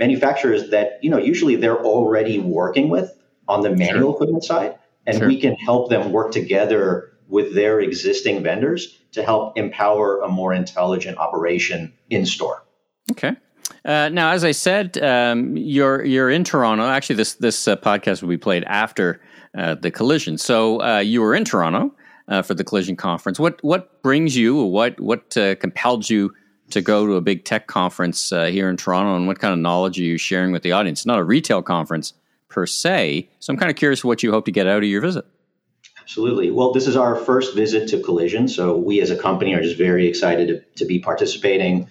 manufacturers 0.00 0.70
that 0.70 0.98
you 1.02 1.10
know 1.10 1.18
usually 1.18 1.54
they're 1.54 1.84
already 1.84 2.40
working 2.40 2.88
with 2.88 3.16
on 3.46 3.62
the 3.62 3.70
manual 3.70 4.10
sure. 4.10 4.14
equipment 4.14 4.42
side, 4.42 4.76
and 5.06 5.18
sure. 5.18 5.28
we 5.28 5.40
can 5.40 5.54
help 5.54 5.90
them 5.90 6.10
work 6.10 6.32
together 6.32 7.12
with 7.28 7.54
their 7.54 7.78
existing 7.80 8.42
vendors 8.42 8.98
to 9.12 9.22
help 9.22 9.56
empower 9.56 10.20
a 10.22 10.28
more 10.28 10.52
intelligent 10.52 11.18
operation 11.18 11.92
in 12.08 12.26
store. 12.26 12.64
Okay. 13.12 13.36
Uh, 13.84 14.08
now, 14.08 14.30
as 14.30 14.42
I 14.42 14.50
said, 14.50 14.98
um, 14.98 15.56
you're 15.56 16.04
you're 16.04 16.30
in 16.30 16.42
Toronto. 16.44 16.84
Actually, 16.84 17.16
this 17.16 17.34
this 17.34 17.68
uh, 17.68 17.76
podcast 17.76 18.22
will 18.22 18.28
be 18.28 18.38
played 18.38 18.64
after 18.64 19.20
uh, 19.56 19.74
the 19.74 19.90
collision. 19.90 20.38
So 20.38 20.82
uh, 20.82 20.98
you 20.98 21.20
were 21.20 21.34
in 21.34 21.44
Toronto 21.44 21.94
uh, 22.28 22.42
for 22.42 22.54
the 22.54 22.64
collision 22.64 22.96
conference. 22.96 23.38
What 23.38 23.62
what 23.62 24.02
brings 24.02 24.36
you? 24.36 24.56
What 24.64 24.98
what 25.00 25.36
uh, 25.36 25.54
compelled 25.56 26.10
you 26.10 26.32
to 26.72 26.80
go 26.80 27.06
to 27.06 27.14
a 27.14 27.20
big 27.20 27.44
tech 27.44 27.66
conference 27.66 28.30
here 28.30 28.68
in 28.68 28.76
Toronto? 28.76 29.16
And 29.16 29.26
what 29.26 29.38
kind 29.38 29.52
of 29.52 29.58
knowledge 29.58 29.98
are 29.98 30.04
you 30.04 30.18
sharing 30.18 30.52
with 30.52 30.62
the 30.62 30.72
audience? 30.72 31.00
It's 31.00 31.06
not 31.06 31.18
a 31.18 31.24
retail 31.24 31.62
conference 31.62 32.14
per 32.48 32.66
se. 32.66 33.28
So 33.38 33.52
I'm 33.52 33.58
kind 33.58 33.70
of 33.70 33.76
curious 33.76 34.04
what 34.04 34.22
you 34.22 34.32
hope 34.32 34.44
to 34.46 34.52
get 34.52 34.66
out 34.66 34.78
of 34.78 34.84
your 34.84 35.00
visit. 35.00 35.24
Absolutely. 36.00 36.50
Well, 36.50 36.72
this 36.72 36.88
is 36.88 36.96
our 36.96 37.14
first 37.14 37.54
visit 37.54 37.90
to 37.90 38.00
Collision, 38.00 38.48
so 38.48 38.76
we 38.76 39.00
as 39.00 39.10
a 39.10 39.16
company 39.16 39.54
are 39.54 39.62
just 39.62 39.78
very 39.78 40.08
excited 40.08 40.48
to, 40.48 40.60
to 40.78 40.84
be 40.84 40.98
participating, 40.98 41.88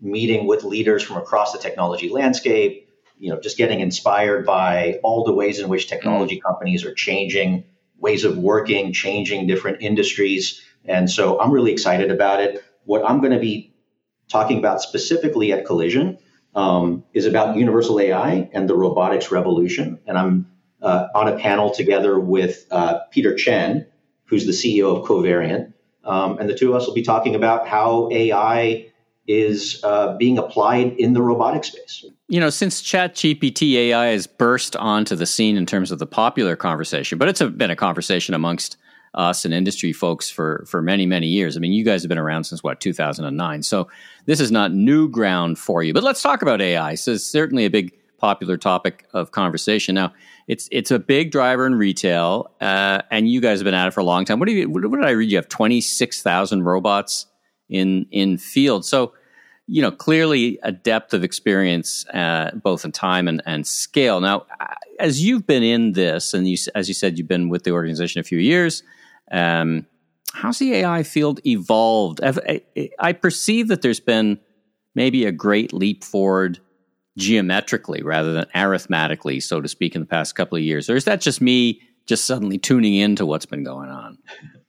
meeting 0.00 0.48
with 0.48 0.64
leaders 0.64 1.04
from 1.04 1.16
across 1.16 1.52
the 1.52 1.58
technology 1.58 2.08
landscape, 2.08 2.88
you 3.18 3.30
know, 3.30 3.38
just 3.38 3.56
getting 3.56 3.78
inspired 3.78 4.44
by 4.44 4.98
all 5.04 5.22
the 5.22 5.32
ways 5.32 5.60
in 5.60 5.68
which 5.68 5.86
technology 5.86 6.36
mm-hmm. 6.36 6.46
companies 6.48 6.84
are 6.84 6.92
changing 6.92 7.62
ways 7.98 8.24
of 8.24 8.36
working, 8.36 8.92
changing 8.92 9.46
different 9.46 9.80
industries. 9.80 10.60
And 10.84 11.08
so 11.08 11.40
I'm 11.40 11.52
really 11.52 11.72
excited 11.72 12.10
about 12.10 12.40
it. 12.40 12.64
What 12.84 13.08
I'm 13.08 13.20
going 13.20 13.32
to 13.32 13.38
be 13.38 13.75
talking 14.28 14.58
about 14.58 14.82
specifically 14.82 15.52
at 15.52 15.64
Collision 15.66 16.18
um, 16.54 17.04
is 17.12 17.26
about 17.26 17.56
universal 17.56 18.00
AI 18.00 18.48
and 18.52 18.68
the 18.68 18.74
robotics 18.74 19.30
revolution. 19.30 19.98
And 20.06 20.18
I'm 20.18 20.50
uh, 20.82 21.08
on 21.14 21.28
a 21.28 21.38
panel 21.38 21.70
together 21.70 22.18
with 22.18 22.66
uh, 22.70 23.00
Peter 23.10 23.34
Chen, 23.34 23.86
who's 24.24 24.46
the 24.46 24.52
CEO 24.52 24.96
of 24.96 25.06
Covariant. 25.06 25.72
Um, 26.04 26.38
and 26.38 26.48
the 26.48 26.54
two 26.54 26.70
of 26.70 26.76
us 26.76 26.86
will 26.86 26.94
be 26.94 27.02
talking 27.02 27.34
about 27.34 27.66
how 27.66 28.08
AI 28.12 28.86
is 29.26 29.80
uh, 29.82 30.16
being 30.16 30.38
applied 30.38 30.92
in 30.98 31.12
the 31.12 31.22
robotic 31.22 31.64
space. 31.64 32.04
You 32.28 32.38
know, 32.38 32.50
since 32.50 32.80
ChatGPT 32.80 33.74
AI 33.74 34.06
has 34.06 34.26
burst 34.26 34.76
onto 34.76 35.16
the 35.16 35.26
scene 35.26 35.56
in 35.56 35.66
terms 35.66 35.90
of 35.90 35.98
the 35.98 36.06
popular 36.06 36.54
conversation, 36.54 37.18
but 37.18 37.28
it's 37.28 37.40
a, 37.40 37.48
been 37.48 37.70
a 37.70 37.76
conversation 37.76 38.34
amongst 38.34 38.76
us 39.16 39.44
and 39.44 39.52
industry 39.54 39.92
folks 39.92 40.30
for 40.30 40.64
for 40.68 40.82
many 40.82 41.06
many 41.06 41.26
years. 41.26 41.56
I 41.56 41.60
mean, 41.60 41.72
you 41.72 41.84
guys 41.84 42.02
have 42.02 42.08
been 42.08 42.18
around 42.18 42.44
since 42.44 42.62
what 42.62 42.80
2009, 42.80 43.62
so 43.62 43.88
this 44.26 44.40
is 44.40 44.50
not 44.50 44.72
new 44.72 45.08
ground 45.08 45.58
for 45.58 45.82
you. 45.82 45.92
But 45.92 46.02
let's 46.02 46.22
talk 46.22 46.42
about 46.42 46.60
AI. 46.60 46.94
So 46.94 47.12
it's 47.12 47.24
certainly 47.24 47.64
a 47.64 47.70
big 47.70 47.92
popular 48.18 48.56
topic 48.56 49.06
of 49.12 49.30
conversation 49.30 49.94
now 49.94 50.12
it's 50.48 50.68
it's 50.70 50.90
a 50.90 50.98
big 50.98 51.32
driver 51.32 51.66
in 51.66 51.74
retail, 51.74 52.52
uh, 52.60 53.02
and 53.10 53.28
you 53.28 53.40
guys 53.40 53.58
have 53.58 53.64
been 53.64 53.74
at 53.74 53.88
it 53.88 53.90
for 53.92 54.00
a 54.00 54.04
long 54.04 54.24
time. 54.24 54.38
What, 54.38 54.46
do 54.46 54.54
you, 54.54 54.68
what, 54.70 54.82
did 54.82 55.04
I 55.04 55.10
read? 55.10 55.30
You 55.30 55.36
have 55.36 55.48
twenty 55.48 55.80
six 55.80 56.22
thousand 56.22 56.62
robots 56.62 57.26
in 57.68 58.06
in 58.12 58.38
field. 58.38 58.84
So, 58.84 59.12
you 59.66 59.82
know, 59.82 59.90
clearly 59.90 60.58
a 60.62 60.70
depth 60.70 61.14
of 61.14 61.24
experience, 61.24 62.06
uh, 62.14 62.52
both 62.54 62.84
in 62.84 62.92
time 62.92 63.26
and, 63.26 63.42
and 63.44 63.66
scale. 63.66 64.20
Now, 64.20 64.46
as 65.00 65.20
you've 65.20 65.46
been 65.46 65.64
in 65.64 65.92
this, 65.92 66.32
and 66.32 66.48
you, 66.48 66.56
as 66.76 66.86
you 66.86 66.94
said, 66.94 67.18
you've 67.18 67.28
been 67.28 67.48
with 67.48 67.64
the 67.64 67.72
organization 67.72 68.20
a 68.20 68.24
few 68.24 68.38
years. 68.38 68.84
Um, 69.30 69.86
how's 70.32 70.58
the 70.58 70.74
AI 70.74 71.02
field 71.02 71.40
evolved? 71.46 72.20
I, 72.22 72.62
I 72.98 73.12
perceive 73.12 73.68
that 73.68 73.82
there's 73.82 74.00
been 74.00 74.38
maybe 74.94 75.24
a 75.24 75.32
great 75.32 75.72
leap 75.72 76.04
forward 76.04 76.58
geometrically 77.16 78.02
rather 78.02 78.32
than 78.32 78.46
arithmetically, 78.54 79.40
so 79.40 79.60
to 79.60 79.68
speak, 79.68 79.94
in 79.94 80.00
the 80.00 80.06
past 80.06 80.34
couple 80.34 80.56
of 80.56 80.62
years? 80.62 80.90
Or 80.90 80.96
is 80.96 81.04
that 81.04 81.20
just 81.20 81.40
me 81.40 81.80
just 82.06 82.26
suddenly 82.26 82.58
tuning 82.58 82.94
into 82.94 83.26
what's 83.26 83.46
been 83.46 83.64
going 83.64 83.88
on? 83.88 84.18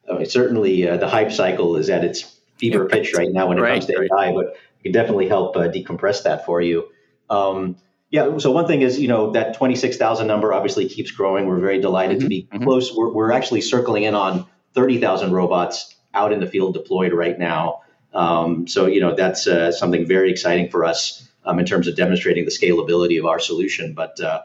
I 0.10 0.18
mean, 0.18 0.26
certainly 0.26 0.88
uh, 0.88 0.98
the 0.98 1.08
hype 1.08 1.32
cycle 1.32 1.76
is 1.76 1.90
at 1.90 2.04
its 2.04 2.40
fever 2.58 2.86
pitch 2.86 3.14
right 3.14 3.32
now 3.32 3.48
when 3.48 3.58
it 3.58 3.62
right, 3.62 3.74
comes 3.74 3.86
to 3.88 3.98
right. 4.00 4.10
AI, 4.30 4.34
but 4.34 4.46
it 4.48 4.84
can 4.84 4.92
definitely 4.92 5.28
help 5.28 5.56
uh, 5.56 5.68
decompress 5.68 6.24
that 6.24 6.46
for 6.46 6.62
you. 6.62 6.88
Um, 7.30 7.76
yeah, 8.10 8.38
so 8.38 8.52
one 8.52 8.68
thing 8.68 8.82
is, 8.82 9.00
you 9.00 9.08
know, 9.08 9.32
that 9.32 9.58
26,000 9.58 10.28
number 10.28 10.54
obviously 10.54 10.88
keeps 10.88 11.12
growing. 11.12 11.46
We're 11.46 11.60
very 11.60 11.82
delighted 11.82 12.18
mm-hmm, 12.18 12.26
to 12.26 12.30
be 12.30 12.48
mm-hmm. 12.52 12.64
close. 12.64 12.94
We're, 12.96 13.12
we're 13.12 13.32
actually 13.32 13.62
circling 13.62 14.04
in 14.04 14.16
on 14.16 14.46
30,000 14.74 15.32
robots 15.32 15.96
out 16.14 16.32
in 16.32 16.40
the 16.40 16.48
field 16.48 16.74
deployed 16.74 17.12
right 17.12 17.38
now. 17.38 17.82
Um, 18.14 18.68
so, 18.68 18.86
you 18.86 19.02
know, 19.02 19.14
that's 19.14 19.46
uh, 19.46 19.72
something 19.72 20.08
very 20.08 20.32
exciting 20.32 20.70
for 20.70 20.86
us 20.86 21.28
um, 21.44 21.60
in 21.60 21.66
terms 21.66 21.88
of 21.88 21.96
demonstrating 21.96 22.46
the 22.46 22.52
scalability 22.52 23.20
of 23.20 23.26
our 23.26 23.40
solution. 23.40 23.94
But 23.94 24.20
uh, 24.22 24.44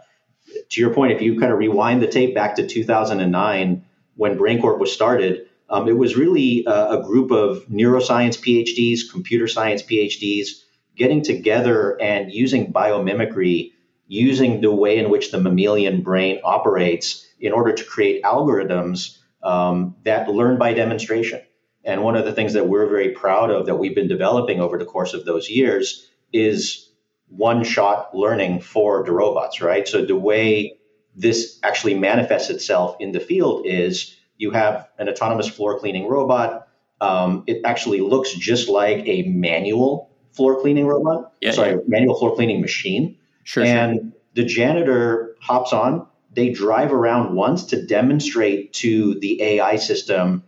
to 0.70 0.80
your 0.80 0.92
point, 0.92 1.12
if 1.12 1.22
you 1.22 1.38
kind 1.38 1.52
of 1.52 1.58
rewind 1.58 2.02
the 2.02 2.08
tape 2.08 2.34
back 2.34 2.56
to 2.56 2.66
2009 2.66 3.84
when 4.16 4.38
BrainCorp 4.38 4.78
was 4.78 4.92
started, 4.92 5.48
um, 5.70 5.88
it 5.88 5.96
was 5.96 6.16
really 6.16 6.64
a, 6.66 6.98
a, 6.98 7.02
group 7.02 7.30
of 7.30 7.64
neuroscience 7.68 8.38
PhDs, 8.38 9.10
computer 9.10 9.48
science 9.48 9.82
PhDs 9.82 10.48
getting 10.96 11.22
together 11.22 12.00
and 12.00 12.32
using 12.32 12.72
biomimicry, 12.72 13.72
using 14.06 14.60
the 14.60 14.74
way 14.74 14.98
in 14.98 15.10
which 15.10 15.30
the 15.30 15.40
mammalian 15.40 16.02
brain 16.02 16.40
operates 16.44 17.26
in 17.40 17.52
order 17.52 17.72
to 17.72 17.84
create 17.84 18.22
algorithms 18.22 19.18
um, 19.42 19.96
that 20.04 20.28
learn 20.28 20.58
by 20.58 20.72
demonstration. 20.74 21.40
And 21.84 22.02
one 22.02 22.16
of 22.16 22.24
the 22.24 22.32
things 22.32 22.52
that 22.52 22.68
we're 22.68 22.86
very 22.86 23.10
proud 23.10 23.50
of 23.50 23.66
that 23.66 23.76
we've 23.76 23.94
been 23.94 24.08
developing 24.08 24.60
over 24.60 24.78
the 24.78 24.84
course 24.84 25.14
of 25.14 25.24
those 25.24 25.50
years 25.50 26.08
is 26.32 26.88
one 27.28 27.64
shot 27.64 28.14
learning 28.14 28.60
for 28.60 29.02
the 29.04 29.12
robots, 29.12 29.60
right? 29.60 29.88
So 29.88 30.04
the 30.04 30.16
way 30.16 30.78
this 31.16 31.58
actually 31.62 31.94
manifests 31.94 32.50
itself 32.50 32.96
in 33.00 33.12
the 33.12 33.20
field 33.20 33.66
is 33.66 34.16
you 34.36 34.50
have 34.50 34.88
an 34.98 35.08
autonomous 35.08 35.48
floor 35.48 35.78
cleaning 35.78 36.08
robot. 36.08 36.68
Um, 37.00 37.44
it 37.46 37.62
actually 37.64 38.00
looks 38.00 38.32
just 38.32 38.68
like 38.68 39.06
a 39.06 39.22
manual 39.24 40.11
floor 40.32 40.60
cleaning 40.60 40.86
robot. 40.86 41.32
Yeah, 41.40 41.52
sorry, 41.52 41.72
yeah. 41.72 41.78
manual 41.86 42.18
floor 42.18 42.34
cleaning 42.34 42.60
machine. 42.60 43.18
Sure. 43.44 43.64
And 43.64 43.94
sure. 43.94 44.10
the 44.34 44.44
janitor 44.44 45.36
hops 45.40 45.72
on, 45.72 46.06
they 46.32 46.50
drive 46.50 46.92
around 46.92 47.34
once 47.34 47.64
to 47.66 47.84
demonstrate 47.84 48.72
to 48.74 49.18
the 49.20 49.42
AI 49.42 49.76
system, 49.76 50.44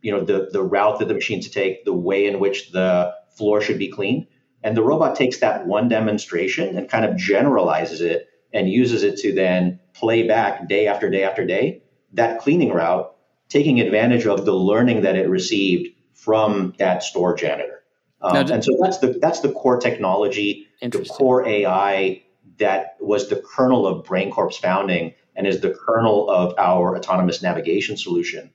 you 0.00 0.12
know, 0.12 0.24
the, 0.24 0.48
the 0.52 0.62
route 0.62 1.00
that 1.00 1.08
the 1.08 1.14
machine 1.14 1.40
to 1.40 1.50
take, 1.50 1.84
the 1.84 1.92
way 1.92 2.26
in 2.26 2.38
which 2.38 2.70
the 2.70 3.12
floor 3.36 3.60
should 3.60 3.78
be 3.78 3.88
cleaned. 3.88 4.26
And 4.62 4.76
the 4.76 4.82
robot 4.82 5.16
takes 5.16 5.38
that 5.38 5.66
one 5.66 5.88
demonstration 5.88 6.78
and 6.78 6.88
kind 6.88 7.04
of 7.04 7.16
generalizes 7.16 8.00
it 8.00 8.28
and 8.52 8.68
uses 8.68 9.02
it 9.02 9.18
to 9.18 9.34
then 9.34 9.80
play 9.92 10.26
back 10.26 10.68
day 10.68 10.86
after 10.86 11.10
day 11.10 11.24
after 11.24 11.44
day 11.44 11.82
that 12.14 12.40
cleaning 12.40 12.72
route, 12.72 13.12
taking 13.48 13.80
advantage 13.80 14.26
of 14.26 14.44
the 14.44 14.54
learning 14.54 15.02
that 15.02 15.16
it 15.16 15.28
received 15.28 15.88
from 16.14 16.74
that 16.78 17.02
store 17.02 17.34
janitor. 17.34 17.83
Um, 18.24 18.34
now, 18.34 18.54
and 18.54 18.64
so 18.64 18.76
that's 18.80 18.98
the 18.98 19.18
that's 19.20 19.40
the 19.40 19.52
core 19.52 19.78
technology, 19.78 20.66
the 20.80 21.04
core 21.04 21.46
AI 21.46 22.22
that 22.58 22.96
was 23.00 23.28
the 23.28 23.36
kernel 23.36 23.86
of 23.86 24.06
BrainCorp's 24.06 24.56
founding 24.56 25.14
and 25.36 25.46
is 25.46 25.60
the 25.60 25.74
kernel 25.74 26.30
of 26.30 26.54
our 26.58 26.96
autonomous 26.96 27.42
navigation 27.42 27.96
solution. 27.96 28.52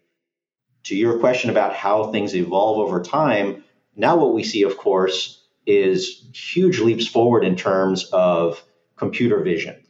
To 0.86 0.96
your 0.96 1.20
question 1.20 1.50
about 1.50 1.76
how 1.76 2.12
things 2.12 2.36
evolve 2.36 2.80
over 2.80 3.02
time, 3.02 3.64
now 3.96 4.16
what 4.16 4.34
we 4.34 4.44
see, 4.44 4.64
of 4.64 4.78
course, 4.78 5.46
is 5.66 6.26
huge 6.34 6.80
leaps 6.80 7.06
forward 7.06 7.44
in 7.44 7.56
terms 7.56 8.06
of 8.12 8.64
computer 8.96 9.42
vision. 9.44 9.84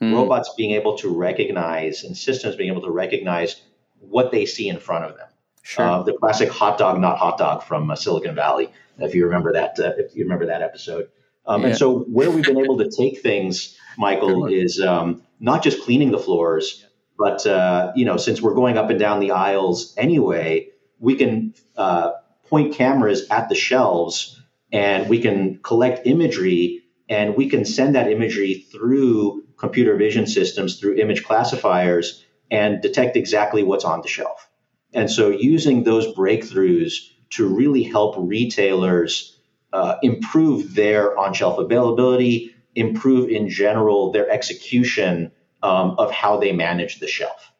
Mm. 0.00 0.14
Robots 0.14 0.54
being 0.56 0.72
able 0.72 0.96
to 0.98 1.08
recognize 1.08 2.04
and 2.04 2.16
systems 2.16 2.56
being 2.56 2.70
able 2.70 2.82
to 2.82 2.90
recognize 2.90 3.60
what 3.98 4.30
they 4.30 4.46
see 4.46 4.68
in 4.68 4.78
front 4.78 5.04
of 5.04 5.16
them. 5.16 5.28
Sure. 5.66 5.84
Uh, 5.84 6.02
the 6.04 6.12
classic 6.12 6.48
hot 6.48 6.78
dog, 6.78 7.00
not 7.00 7.18
hot 7.18 7.38
dog 7.38 7.64
from 7.64 7.90
uh, 7.90 7.96
Silicon 7.96 8.36
Valley, 8.36 8.70
if 9.00 9.16
you 9.16 9.24
remember 9.24 9.54
that, 9.54 9.76
uh, 9.80 9.94
if 9.98 10.14
you 10.14 10.22
remember 10.22 10.46
that 10.46 10.62
episode. 10.62 11.08
Um, 11.44 11.62
yeah. 11.62 11.68
And 11.68 11.76
so, 11.76 11.98
where 12.02 12.30
we've 12.30 12.44
been 12.44 12.60
able 12.60 12.78
to 12.78 12.88
take 12.88 13.20
things, 13.20 13.76
Michael, 13.98 14.46
is 14.46 14.80
um, 14.80 15.24
not 15.40 15.64
just 15.64 15.82
cleaning 15.82 16.12
the 16.12 16.20
floors, 16.20 16.86
but 17.18 17.44
uh, 17.48 17.90
you 17.96 18.04
know, 18.04 18.16
since 18.16 18.40
we're 18.40 18.54
going 18.54 18.78
up 18.78 18.90
and 18.90 19.00
down 19.00 19.18
the 19.18 19.32
aisles 19.32 19.92
anyway, 19.96 20.68
we 21.00 21.16
can 21.16 21.52
uh, 21.76 22.12
point 22.48 22.74
cameras 22.74 23.26
at 23.28 23.48
the 23.48 23.56
shelves, 23.56 24.40
and 24.70 25.08
we 25.08 25.20
can 25.20 25.58
collect 25.64 26.06
imagery, 26.06 26.84
and 27.08 27.34
we 27.34 27.48
can 27.48 27.64
send 27.64 27.96
that 27.96 28.08
imagery 28.08 28.64
through 28.70 29.42
computer 29.56 29.96
vision 29.96 30.28
systems, 30.28 30.78
through 30.78 30.94
image 30.94 31.24
classifiers, 31.24 32.24
and 32.52 32.80
detect 32.82 33.16
exactly 33.16 33.64
what's 33.64 33.84
on 33.84 34.00
the 34.02 34.08
shelf. 34.08 34.48
And 34.94 35.10
so, 35.10 35.30
using 35.30 35.84
those 35.84 36.06
breakthroughs 36.14 37.10
to 37.30 37.46
really 37.46 37.82
help 37.82 38.14
retailers 38.18 39.36
uh, 39.72 39.96
improve 40.02 40.74
their 40.74 41.18
on 41.18 41.34
shelf 41.34 41.58
availability, 41.58 42.54
improve 42.74 43.28
in 43.28 43.48
general 43.48 44.12
their 44.12 44.30
execution 44.30 45.32
um, 45.62 45.96
of 45.98 46.10
how 46.10 46.38
they 46.38 46.52
manage 46.52 47.00
the 47.00 47.08
shelf. 47.08 47.52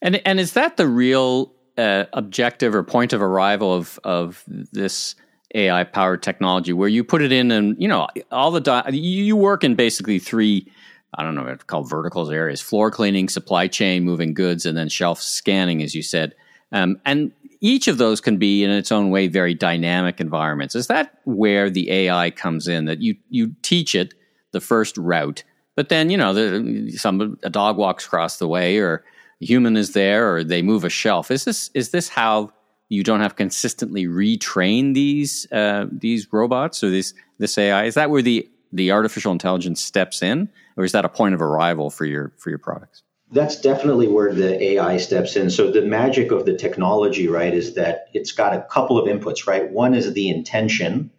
And, 0.00 0.20
and 0.26 0.38
is 0.40 0.52
that 0.52 0.76
the 0.76 0.86
real 0.86 1.52
uh, 1.78 2.04
objective 2.12 2.74
or 2.74 2.82
point 2.82 3.12
of 3.12 3.22
arrival 3.22 3.72
of, 3.72 3.98
of 4.04 4.44
this 4.46 5.14
AI 5.54 5.84
powered 5.84 6.22
technology 6.22 6.72
where 6.72 6.88
you 6.88 7.04
put 7.04 7.22
it 7.22 7.32
in 7.32 7.50
and, 7.50 7.80
you 7.80 7.88
know, 7.88 8.08
all 8.30 8.50
the, 8.50 8.60
di- 8.60 8.90
you 8.90 9.36
work 9.36 9.64
in 9.64 9.74
basically 9.74 10.18
three, 10.18 10.70
I 11.14 11.22
don't 11.22 11.34
know 11.34 11.44
what 11.44 11.66
called 11.66 11.88
verticals 11.88 12.30
areas, 12.30 12.60
floor 12.60 12.90
cleaning, 12.90 13.28
supply 13.28 13.68
chain, 13.68 14.04
moving 14.04 14.34
goods, 14.34 14.64
and 14.64 14.76
then 14.76 14.88
shelf 14.88 15.20
scanning, 15.20 15.82
as 15.82 15.94
you 15.94 16.02
said. 16.02 16.34
Um, 16.72 17.00
and 17.04 17.32
each 17.60 17.86
of 17.86 17.98
those 17.98 18.20
can 18.20 18.38
be 18.38 18.64
in 18.64 18.70
its 18.70 18.90
own 18.90 19.10
way 19.10 19.28
very 19.28 19.54
dynamic 19.54 20.20
environments. 20.20 20.74
Is 20.74 20.86
that 20.88 21.20
where 21.24 21.70
the 21.70 21.90
AI 21.90 22.30
comes 22.30 22.66
in? 22.66 22.86
That 22.86 23.00
you 23.00 23.16
you 23.28 23.54
teach 23.62 23.94
it 23.94 24.14
the 24.52 24.60
first 24.60 24.96
route, 24.96 25.44
but 25.76 25.88
then 25.88 26.10
you 26.10 26.16
know 26.16 26.32
the, 26.32 26.92
some 26.96 27.38
a 27.42 27.50
dog 27.50 27.76
walks 27.76 28.06
across 28.06 28.38
the 28.38 28.48
way, 28.48 28.78
or 28.78 29.04
a 29.40 29.44
human 29.44 29.76
is 29.76 29.92
there, 29.92 30.34
or 30.34 30.44
they 30.44 30.62
move 30.62 30.82
a 30.82 30.90
shelf. 30.90 31.30
Is 31.30 31.44
this 31.44 31.70
is 31.74 31.90
this 31.90 32.08
how 32.08 32.52
you 32.88 33.02
don't 33.02 33.20
have 33.20 33.36
consistently 33.36 34.06
retrain 34.06 34.94
these 34.94 35.46
uh, 35.52 35.86
these 35.92 36.32
robots 36.32 36.82
or 36.82 36.90
this 36.90 37.14
this 37.38 37.56
AI? 37.58 37.84
Is 37.84 37.94
that 37.94 38.10
where 38.10 38.22
the 38.22 38.48
the 38.72 38.90
artificial 38.90 39.30
intelligence 39.30 39.84
steps 39.84 40.22
in, 40.22 40.48
or 40.76 40.84
is 40.84 40.92
that 40.92 41.04
a 41.04 41.08
point 41.08 41.34
of 41.34 41.42
arrival 41.42 41.90
for 41.90 42.04
your 42.04 42.32
for 42.38 42.50
your 42.50 42.58
products? 42.58 43.02
that's 43.32 43.60
definitely 43.60 44.08
where 44.08 44.32
the 44.32 44.62
AI 44.62 44.98
steps 44.98 45.36
in. 45.36 45.48
So 45.48 45.70
the 45.70 45.80
magic 45.80 46.30
of 46.30 46.44
the 46.44 46.54
technology, 46.54 47.28
right, 47.28 47.52
is 47.52 47.74
that 47.74 48.08
it's 48.12 48.32
got 48.32 48.54
a 48.54 48.60
couple 48.60 48.98
of 48.98 49.08
inputs, 49.08 49.46
right? 49.46 49.70
One 49.70 49.94
is 49.94 50.12
the 50.12 50.28
intention 50.28 51.10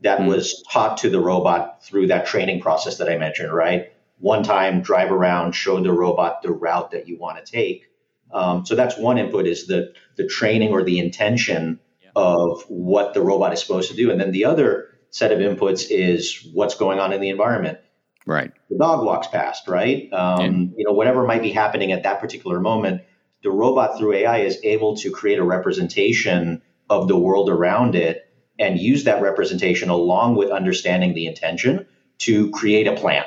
that 0.00 0.18
mm. 0.18 0.26
was 0.26 0.64
taught 0.68 0.98
to 0.98 1.10
the 1.10 1.20
robot 1.20 1.84
through 1.84 2.08
that 2.08 2.26
training 2.26 2.60
process 2.60 2.98
that 2.98 3.08
I 3.08 3.18
mentioned, 3.18 3.52
right? 3.52 3.92
One 4.18 4.42
time, 4.42 4.82
drive 4.82 5.12
around, 5.12 5.52
show 5.52 5.80
the 5.80 5.92
robot 5.92 6.42
the 6.42 6.50
route 6.50 6.90
that 6.90 7.06
you 7.06 7.16
want 7.18 7.44
to 7.44 7.50
take. 7.50 7.86
Um, 8.32 8.66
so 8.66 8.74
that's 8.74 8.98
one 8.98 9.18
input 9.18 9.46
is 9.46 9.66
the 9.66 9.92
the 10.16 10.26
training 10.26 10.72
or 10.72 10.82
the 10.82 10.98
intention 10.98 11.80
yeah. 12.02 12.10
of 12.14 12.62
what 12.68 13.14
the 13.14 13.20
robot 13.20 13.52
is 13.52 13.60
supposed 13.60 13.90
to 13.90 13.96
do, 13.96 14.10
and 14.10 14.20
then 14.20 14.32
the 14.32 14.44
other 14.44 14.88
set 15.10 15.32
of 15.32 15.38
inputs 15.38 15.86
is 15.90 16.48
what's 16.52 16.74
going 16.74 16.98
on 16.98 17.12
in 17.12 17.20
the 17.20 17.30
environment. 17.30 17.78
Right. 18.26 18.52
The 18.68 18.78
dog 18.78 19.04
walks 19.04 19.26
past, 19.28 19.66
right? 19.68 20.12
Um, 20.12 20.74
You 20.76 20.84
know, 20.84 20.92
whatever 20.92 21.26
might 21.26 21.42
be 21.42 21.50
happening 21.50 21.92
at 21.92 22.02
that 22.02 22.20
particular 22.20 22.60
moment, 22.60 23.02
the 23.42 23.50
robot 23.50 23.98
through 23.98 24.14
AI 24.14 24.38
is 24.38 24.58
able 24.62 24.96
to 24.98 25.10
create 25.10 25.38
a 25.38 25.44
representation 25.44 26.62
of 26.88 27.08
the 27.08 27.16
world 27.16 27.48
around 27.48 27.94
it 27.94 28.26
and 28.58 28.78
use 28.78 29.04
that 29.04 29.22
representation 29.22 29.88
along 29.88 30.36
with 30.36 30.50
understanding 30.50 31.14
the 31.14 31.26
intention 31.26 31.86
to 32.18 32.50
create 32.50 32.86
a 32.86 32.94
plan 32.94 33.24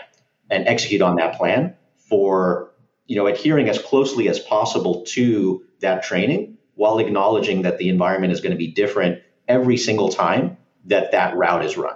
and 0.50 0.68
execute 0.68 1.02
on 1.02 1.16
that 1.16 1.36
plan 1.36 1.76
for 1.98 2.72
you 3.08 3.16
know 3.16 3.26
adhering 3.26 3.68
as 3.68 3.80
closely 3.80 4.30
as 4.30 4.40
possible 4.40 5.04
to 5.08 5.64
that 5.80 6.04
training 6.04 6.58
while 6.76 7.00
acknowledging 7.00 7.64
that 7.64 7.78
the 7.78 7.90
environment 7.90 8.32
is 8.32 8.42
going 8.42 8.52
to 8.52 8.58
be 8.58 8.72
different 8.72 9.22
every 9.48 9.78
single 9.78 10.10
time 10.10 10.58
that 10.86 11.12
that 11.12 11.36
route 11.36 11.66
is 11.66 11.78
run 11.78 11.96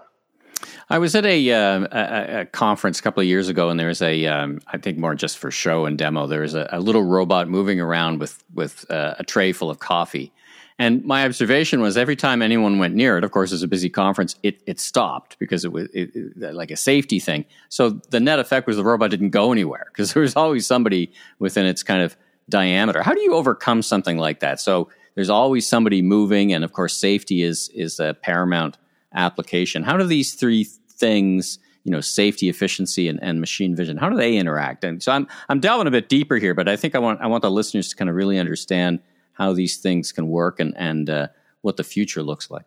I 0.90 1.00
was 1.00 1.16
at 1.16 1.26
a, 1.26 1.52
uh, 1.52 1.88
a, 1.92 2.42
a, 2.42 2.46
conference 2.46 3.00
a 3.00 3.04
couple 3.04 3.20
of 3.20 3.28
years 3.28 3.50
ago, 3.50 3.70
and 3.70 3.78
there 3.78 3.90
was 3.90 4.02
a, 4.02 4.26
um, 4.26 4.62
I 4.68 4.78
think 4.78 4.98
more 4.98 5.16
just 5.16 5.38
for 5.38 5.52
show 5.52 5.86
and 5.86 5.98
demo. 5.98 6.28
There 6.28 6.42
was 6.42 6.54
a, 6.54 6.70
a 6.72 6.80
little 6.80 7.04
robot 7.04 7.50
moving 7.50 7.82
around 7.82 8.20
with 8.20 8.42
with 8.54 8.90
uh, 8.90 9.16
a 9.20 9.24
tray 9.26 9.52
full 9.52 9.70
of 9.70 9.80
coffee, 9.80 10.32
and 10.80 11.04
my 11.04 11.26
observation 11.26 11.82
was 11.82 11.98
every 11.98 12.16
time 12.16 12.42
anyone 12.42 12.80
went 12.80 12.96
near 12.96 13.18
it, 13.18 13.26
of 13.26 13.32
course, 13.32 13.52
it 13.52 13.56
was 13.56 13.64
a 13.64 13.68
busy 13.68 13.90
conference, 13.90 14.36
it 14.44 14.62
it 14.66 14.80
stopped 14.80 15.38
because 15.40 15.66
it 15.66 15.74
was 15.74 15.90
it, 15.94 16.12
it, 16.16 16.54
like 16.54 16.72
a 16.72 16.78
safety 16.78 17.20
thing. 17.20 17.44
So 17.68 17.90
the 17.90 18.22
net 18.22 18.40
effect 18.40 18.66
was 18.66 18.78
the 18.78 18.84
robot 18.84 19.12
didn't 19.12 19.32
go 19.32 19.52
anywhere 19.52 19.88
because 19.88 20.14
there 20.14 20.22
was 20.22 20.38
always 20.38 20.66
somebody 20.66 21.12
within 21.40 21.66
its 21.66 21.84
kind 21.84 22.02
of 22.02 22.16
diameter. 22.48 23.04
How 23.04 23.14
do 23.14 23.20
you 23.22 23.34
overcome 23.34 23.82
something 23.82 24.18
like 24.18 24.40
that? 24.40 24.62
So 24.62 24.88
there's 25.16 25.30
always 25.30 25.68
somebody 25.68 26.02
moving, 26.02 26.54
and 26.54 26.64
of 26.64 26.72
course, 26.72 26.96
safety 26.96 27.42
is 27.42 27.68
is 27.74 28.00
a 28.00 28.14
paramount 28.14 28.78
application. 29.14 29.84
How 29.84 29.98
do 29.98 30.06
these 30.06 30.34
three 30.34 30.64
things, 30.64 31.60
you 31.84 31.92
know, 31.92 32.02
safety, 32.02 32.50
efficiency, 32.50 33.08
and, 33.08 33.20
and 33.22 33.40
machine 33.40 33.76
vision, 33.76 33.98
how 33.98 34.10
do 34.10 34.18
they 34.18 34.36
interact? 34.36 34.84
And 34.84 35.02
so 35.02 35.12
I'm 35.12 35.28
I'm 35.50 35.60
delving 35.60 35.88
a 35.88 35.92
bit 35.92 36.10
deeper 36.10 36.36
here, 36.38 36.54
but 36.54 36.68
I 36.68 36.76
think 36.76 36.96
I 36.96 37.00
want 37.00 37.22
I 37.22 37.28
want 37.28 37.42
the 37.42 37.52
listeners 37.52 37.90
to 37.90 37.96
kind 37.96 38.10
of 38.10 38.16
really 38.16 38.40
understand 38.40 39.00
how 39.34 39.54
these 39.54 39.78
things 39.78 40.12
can 40.12 40.28
work 40.28 40.60
and 40.60 40.74
and 40.78 41.10
uh, 41.10 41.28
what 41.62 41.78
the 41.78 41.84
future 41.84 42.24
looks 42.24 42.50
like. 42.50 42.66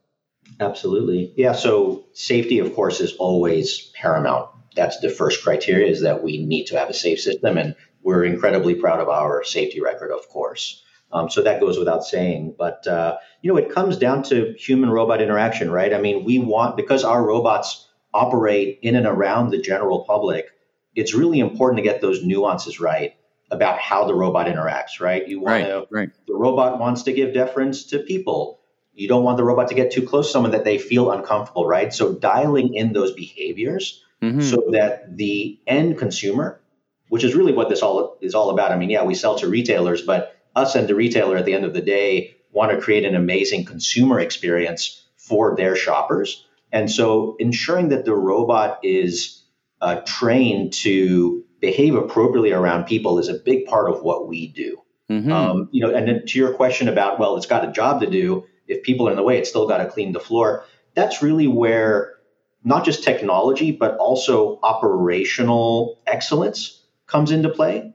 Absolutely, 0.59 1.33
yeah. 1.37 1.53
So 1.53 2.05
safety, 2.13 2.59
of 2.59 2.75
course, 2.75 3.01
is 3.01 3.15
always 3.17 3.91
paramount. 3.95 4.49
That's 4.75 5.01
the 5.01 5.11
first 5.11 5.43
criteria: 5.43 5.89
is 5.91 6.01
that 6.03 6.23
we 6.23 6.45
need 6.45 6.67
to 6.67 6.79
have 6.79 6.89
a 6.89 6.95
safe 6.95 7.21
system, 7.21 7.59
and 7.59 7.75
we're 8.03 8.25
incredibly 8.25 8.75
proud 8.75 9.01
of 9.01 9.09
our 9.09 9.45
safety 9.45 9.81
record, 9.81 10.11
of 10.11 10.29
course. 10.29 10.83
Um, 11.12 11.29
so 11.29 11.43
that 11.43 11.61
goes 11.61 11.79
without 11.79 12.05
saying. 12.05 12.55
But, 12.57 12.87
uh, 12.87 13.17
you 13.43 13.52
know, 13.52 13.59
it 13.59 13.71
comes 13.71 13.99
down 13.99 14.23
to 14.25 14.55
human 14.59 14.90
robot 14.90 15.21
interaction, 15.21 15.71
right? 15.71 15.93
I 15.93 16.00
mean, 16.00 16.25
we 16.25 16.38
want, 16.38 16.76
because 16.76 17.05
our 17.05 17.25
robots 17.25 17.88
operate 18.14 18.79
in 18.83 18.97
and 18.97 19.07
around 19.07 19.50
the 19.50 19.61
general 19.61 20.05
public, 20.05 20.50
it's 20.95 21.14
really 21.14 21.40
important 21.40 21.79
to 21.79 21.83
get 21.83 22.00
those 22.00 22.25
nuances 22.25 22.81
right 22.81 23.14
about 23.50 23.79
how 23.79 24.05
the 24.05 24.14
robot 24.14 24.47
interacts, 24.47 25.00
right? 25.00 25.26
You 25.26 25.40
want 25.40 25.62
right, 25.62 25.67
to, 25.67 25.87
right. 25.90 26.11
the 26.26 26.35
robot 26.35 26.79
wants 26.79 27.02
to 27.05 27.12
give 27.12 27.35
deference 27.35 27.85
to 27.87 27.99
people. 27.99 28.61
You 28.93 29.09
don't 29.09 29.25
want 29.25 29.37
the 29.37 29.45
robot 29.45 29.69
to 29.69 29.75
get 29.75 29.93
too 29.93 30.07
close 30.07 30.26
to 30.26 30.33
someone 30.33 30.52
that 30.52 30.64
they 30.64 30.79
feel 30.79 31.11
uncomfortable, 31.11 31.67
right? 31.67 31.93
So 31.93 32.14
dialing 32.14 32.75
in 32.75 32.93
those 32.93 33.12
behaviors 33.12 34.05
mm-hmm. 34.23 34.40
so 34.40 34.69
that 34.73 35.17
the 35.17 35.59
end 35.67 35.99
consumer, 35.99 36.61
which 37.09 37.25
is 37.25 37.35
really 37.35 37.52
what 37.52 37.69
this 37.69 37.83
all 37.83 38.19
is 38.21 38.35
all 38.35 38.50
about. 38.50 38.71
I 38.71 38.76
mean, 38.76 38.90
yeah, 38.90 39.05
we 39.05 39.14
sell 39.14 39.37
to 39.38 39.49
retailers, 39.49 40.02
but 40.02 40.37
us 40.61 40.75
and 40.75 40.88
the 40.88 40.95
retailer 40.95 41.37
at 41.37 41.45
the 41.45 41.55
end 41.55 41.64
of 41.64 41.75
the 41.75 41.81
day 41.81 42.37
want 42.52 42.73
to 42.73 42.81
create 42.81 43.05
an 43.05 43.14
amazing 43.14 43.64
consumer 43.64 44.21
experience 44.21 45.09
for 45.17 45.57
their 45.57 45.76
shoppers. 45.76 46.47
And 46.73 46.90
so 46.90 47.37
ensuring 47.38 47.88
that 47.88 48.05
the 48.05 48.14
robot 48.14 48.79
is 48.83 49.43
uh, 49.81 50.00
trained 50.07 50.73
to 50.73 51.45
behave 51.61 51.95
appropriately 51.95 52.52
around 52.52 52.85
people 52.85 53.19
is 53.19 53.29
a 53.29 53.35
big 53.35 53.67
part 53.67 53.90
of 53.90 54.02
what 54.02 54.29
we 54.29 54.49
do. 54.49 54.83
Mm-hmm. 55.11 55.33
Um, 55.33 55.69
you 55.73 55.83
know, 55.83 55.95
and 55.95 56.07
then 56.09 56.26
to 56.26 56.38
your 56.38 56.55
question 56.55 56.88
about, 56.88 57.19
well, 57.19 57.37
it's 57.37 57.47
got 57.47 57.69
a 57.69 57.73
job 57.73 58.00
to 58.00 58.09
do. 58.09 58.45
If 58.69 58.83
people 58.85 59.09
are 59.09 59.11
in 59.11 59.17
the 59.17 59.23
way, 59.23 59.38
it's 59.38 59.49
still 59.49 59.67
got 59.67 59.79
to 59.79 59.87
clean 59.87 60.12
the 60.12 60.21
floor. 60.21 60.64
That's 60.95 61.23
really 61.23 61.49
where 61.49 62.14
not 62.62 62.85
just 62.85 63.02
technology, 63.02 63.73
but 63.73 63.97
also 63.97 64.61
operational 64.62 65.99
excellence 66.07 66.85
comes 67.07 67.33
into 67.33 67.49
play. 67.49 67.93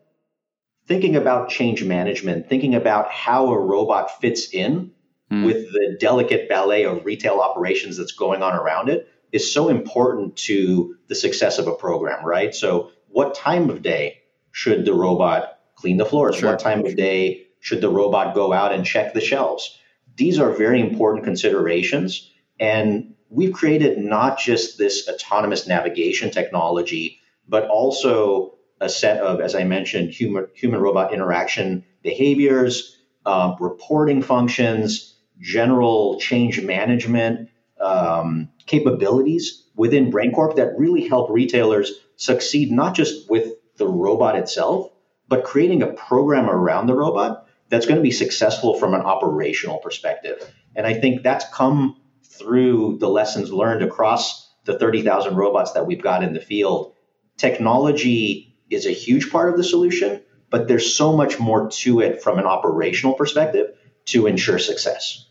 Thinking 0.88 1.16
about 1.16 1.50
change 1.50 1.84
management, 1.84 2.50
thinking 2.50 2.76
about 2.76 3.12
how 3.12 3.48
a 3.48 3.60
robot 3.60 4.22
fits 4.22 4.54
in 4.54 4.92
mm. 5.32 5.46
with 5.46 5.72
the 5.72 5.98
delicate 6.00 6.48
ballet 6.48 6.84
of 6.84 7.06
retail 7.06 7.40
operations 7.40 7.98
that's 7.98 8.12
going 8.12 8.44
on 8.44 8.56
around 8.56 8.90
it 8.90 9.08
is 9.32 9.54
so 9.54 9.70
important 9.70 10.36
to 10.38 10.96
the 11.08 11.16
success 11.16 11.60
of 11.60 11.68
a 11.68 11.76
program, 11.76 12.26
right? 12.26 12.54
So, 12.54 12.92
what 13.10 13.36
time 13.36 13.70
of 13.70 13.82
day 13.82 14.22
should 14.52 14.86
the 14.86 14.94
robot 14.94 15.60
clean 15.76 15.98
the 15.98 16.06
floors? 16.06 16.38
Sure. 16.38 16.52
What 16.52 16.60
time 16.60 16.86
of 16.86 16.96
day 16.96 17.48
should 17.60 17.82
the 17.82 17.90
robot 17.90 18.36
go 18.36 18.54
out 18.54 18.74
and 18.74 18.86
check 18.86 19.14
the 19.14 19.22
shelves? 19.22 19.78
These 20.16 20.40
are 20.40 20.52
very 20.52 20.80
important 20.80 21.26
considerations. 21.26 22.32
And 22.60 23.16
we've 23.30 23.54
created 23.54 23.98
not 23.98 24.40
just 24.40 24.78
this 24.78 25.10
autonomous 25.10 25.68
navigation 25.68 26.32
technology, 26.32 27.20
but 27.48 27.68
also 27.68 28.55
a 28.82 28.90
set 28.90 29.20
of, 29.20 29.40
as 29.42 29.56
I 29.56 29.64
mentioned, 29.64 30.12
human 30.12 30.48
human 30.54 30.82
robot 30.82 31.14
interaction 31.14 31.86
behaviors, 32.02 32.98
uh, 33.26 33.56
reporting 33.60 34.22
functions, 34.22 35.16
general 35.40 36.20
change 36.20 36.62
management 36.62 37.50
um, 37.80 38.50
capabilities 38.66 39.64
within 39.76 40.12
BrainCorp 40.12 40.56
that 40.56 40.78
really 40.78 41.08
help 41.08 41.30
retailers 41.30 41.92
succeed 42.16 42.72
not 42.72 42.96
just 42.96 43.30
with 43.30 43.54
the 43.78 43.88
robot 43.88 44.38
itself, 44.38 44.92
but 45.28 45.44
creating 45.44 45.82
a 45.82 45.88
program 45.88 46.50
around 46.50 46.88
the 46.88 46.96
robot 46.96 47.48
that's 47.70 47.86
going 47.86 47.98
to 47.98 48.04
be 48.04 48.12
successful 48.12 48.78
from 48.78 48.94
an 48.94 49.02
operational 49.02 49.80
perspective. 49.80 50.54
And 50.76 50.86
I 50.86 50.94
think 50.94 51.24
that's 51.24 51.46
come 51.54 52.00
through 52.24 52.98
the 53.00 53.10
lessons 53.10 53.52
learned 53.52 53.84
across 53.84 54.54
the 54.66 54.78
30,000 54.78 55.36
robots 55.36 55.74
that 55.74 55.86
we've 55.86 56.02
got 56.02 56.24
in 56.24 56.34
the 56.34 56.40
field. 56.40 56.94
Technology 57.38 58.55
is 58.70 58.86
a 58.86 58.92
huge 58.92 59.32
part 59.32 59.50
of 59.50 59.58
the 59.58 59.64
solution, 59.64 60.22
but 60.50 60.68
there's 60.68 60.96
so 60.96 61.16
much 61.16 61.40
more 61.40 61.70
to 61.70 62.02
it 62.02 62.22
from 62.22 62.40
an 62.40 62.46
operational 62.46 63.14
perspective 63.14 63.76
to 64.06 64.28
ensure 64.28 64.60
success. 64.60 65.26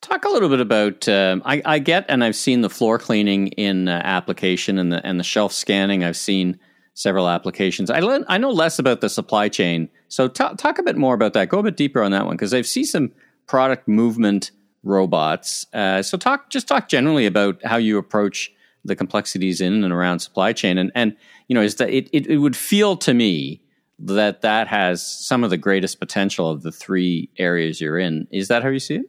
Talk 0.00 0.24
a 0.24 0.28
little 0.28 0.48
bit 0.48 0.60
about. 0.60 1.08
Um, 1.08 1.42
I, 1.44 1.62
I, 1.64 1.78
get 1.78 2.04
and 2.08 2.22
I've 2.22 2.36
seen 2.36 2.60
the 2.60 2.70
floor 2.70 2.98
cleaning 2.98 3.48
in 3.48 3.88
uh, 3.88 4.00
application 4.04 4.78
and 4.78 4.92
the 4.92 5.04
and 5.04 5.18
the 5.18 5.24
shelf 5.24 5.52
scanning. 5.52 6.04
I've 6.04 6.16
seen 6.16 6.58
several 6.94 7.28
applications. 7.28 7.90
I 7.90 8.00
I 8.28 8.38
know 8.38 8.50
less 8.50 8.78
about 8.78 9.00
the 9.00 9.08
supply 9.08 9.48
chain, 9.48 9.88
so 10.08 10.28
t- 10.28 10.54
talk 10.56 10.78
a 10.78 10.82
bit 10.82 10.96
more 10.96 11.14
about 11.14 11.32
that. 11.32 11.48
Go 11.48 11.58
a 11.58 11.62
bit 11.62 11.76
deeper 11.76 12.02
on 12.02 12.12
that 12.12 12.26
one 12.26 12.36
because 12.36 12.54
I've 12.54 12.66
seen 12.66 12.84
some 12.84 13.12
product 13.46 13.88
movement 13.88 14.50
robots. 14.82 15.66
Uh, 15.72 16.02
so 16.02 16.16
talk 16.16 16.50
just 16.50 16.68
talk 16.68 16.88
generally 16.88 17.26
about 17.26 17.64
how 17.64 17.76
you 17.76 17.98
approach 17.98 18.52
the 18.84 18.94
complexities 18.94 19.60
in 19.60 19.82
and 19.82 19.92
around 19.92 20.20
supply 20.20 20.52
chain, 20.52 20.78
and 20.78 20.92
and 20.94 21.16
you 21.48 21.54
know 21.54 21.62
is 21.62 21.76
that 21.76 21.90
it, 21.90 22.08
it, 22.12 22.26
it 22.26 22.38
would 22.38 22.56
feel 22.56 22.96
to 22.96 23.14
me 23.14 23.62
that 23.98 24.42
that 24.42 24.68
has 24.68 25.04
some 25.06 25.42
of 25.42 25.50
the 25.50 25.56
greatest 25.56 25.98
potential 25.98 26.50
of 26.50 26.62
the 26.62 26.72
three 26.72 27.30
areas 27.38 27.80
you're 27.80 27.98
in. 27.98 28.26
Is 28.30 28.48
that 28.48 28.62
how 28.62 28.68
you 28.68 28.78
see 28.78 28.96
it? 28.96 29.06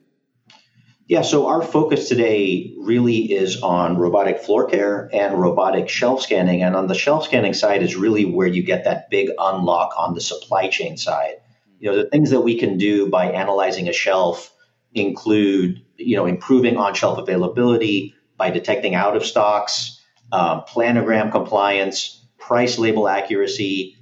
Yeah, 1.08 1.22
so 1.22 1.48
our 1.48 1.62
focus 1.62 2.10
today 2.10 2.74
really 2.79 3.32
is 3.32 3.62
on 3.62 3.98
robotic 3.98 4.39
floor 4.39 4.67
care 4.67 5.10
and 5.13 5.39
robotic 5.39 5.88
shelf 5.88 6.22
scanning. 6.22 6.62
And 6.63 6.75
on 6.75 6.88
the 6.88 6.96
shelf 6.96 7.24
scanning 7.24 7.53
side 7.53 7.82
is 7.82 7.96
really 7.96 8.25
where 8.25 8.48
you 8.48 8.62
get 8.62 8.84
that 8.84 9.10
big 9.10 9.29
unlock 9.39 9.94
on 9.98 10.15
the 10.15 10.22
supply 10.22 10.67
chain 10.67 10.98
side. 10.98 11.36
You 11.79 11.91
know, 11.91 11.98
the 11.98 12.10
things 12.10 12.32
that 12.32 12.41
we 12.41 12.60
can 12.60 12.77
do 12.77 13.10
by 13.10 13.32
analyzing 13.32 13.88
a 13.88 13.94
shelf 13.94 14.53
include, 14.94 15.82
you 15.96 16.17
know, 16.17 16.25
improving 16.25 16.75
on-shelf 16.75 17.17
availability 17.20 18.13
by 18.36 18.50
detecting 18.50 18.94
out 18.94 19.15
of 19.15 19.25
stocks, 19.25 20.01
um, 20.34 20.63
planogram 20.67 21.32
compliance, 21.32 22.26
price 22.48 22.77
label 22.77 23.08
accuracy, 23.08 23.98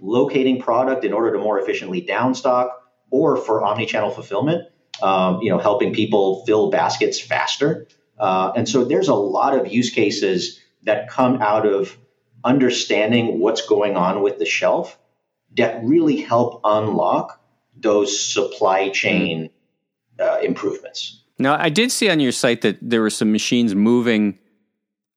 locating 0.00 0.60
product 0.60 1.04
in 1.04 1.12
order 1.12 1.32
to 1.32 1.38
more 1.38 1.60
efficiently 1.60 2.00
downstock, 2.02 2.70
or 3.10 3.36
for 3.36 3.62
omni-channel 3.62 4.10
fulfillment 4.10 4.68
um, 5.02 5.40
you 5.42 5.50
know, 5.50 5.58
helping 5.58 5.92
people 5.92 6.44
fill 6.46 6.70
baskets 6.70 7.20
faster. 7.20 7.86
Uh, 8.18 8.52
and 8.56 8.68
so 8.68 8.84
there's 8.84 9.08
a 9.08 9.14
lot 9.14 9.58
of 9.58 9.72
use 9.72 9.90
cases 9.90 10.60
that 10.84 11.08
come 11.08 11.40
out 11.42 11.66
of 11.66 11.96
understanding 12.44 13.40
what's 13.40 13.66
going 13.66 13.96
on 13.96 14.22
with 14.22 14.38
the 14.38 14.44
shelf 14.44 14.98
that 15.56 15.82
really 15.82 16.16
help 16.16 16.60
unlock 16.64 17.40
those 17.76 18.20
supply 18.20 18.88
chain 18.90 19.50
uh, 20.20 20.38
improvements. 20.42 21.22
Now, 21.38 21.56
I 21.58 21.68
did 21.68 21.90
see 21.90 22.08
on 22.08 22.20
your 22.20 22.32
site 22.32 22.60
that 22.60 22.78
there 22.80 23.00
were 23.00 23.10
some 23.10 23.32
machines 23.32 23.74
moving 23.74 24.38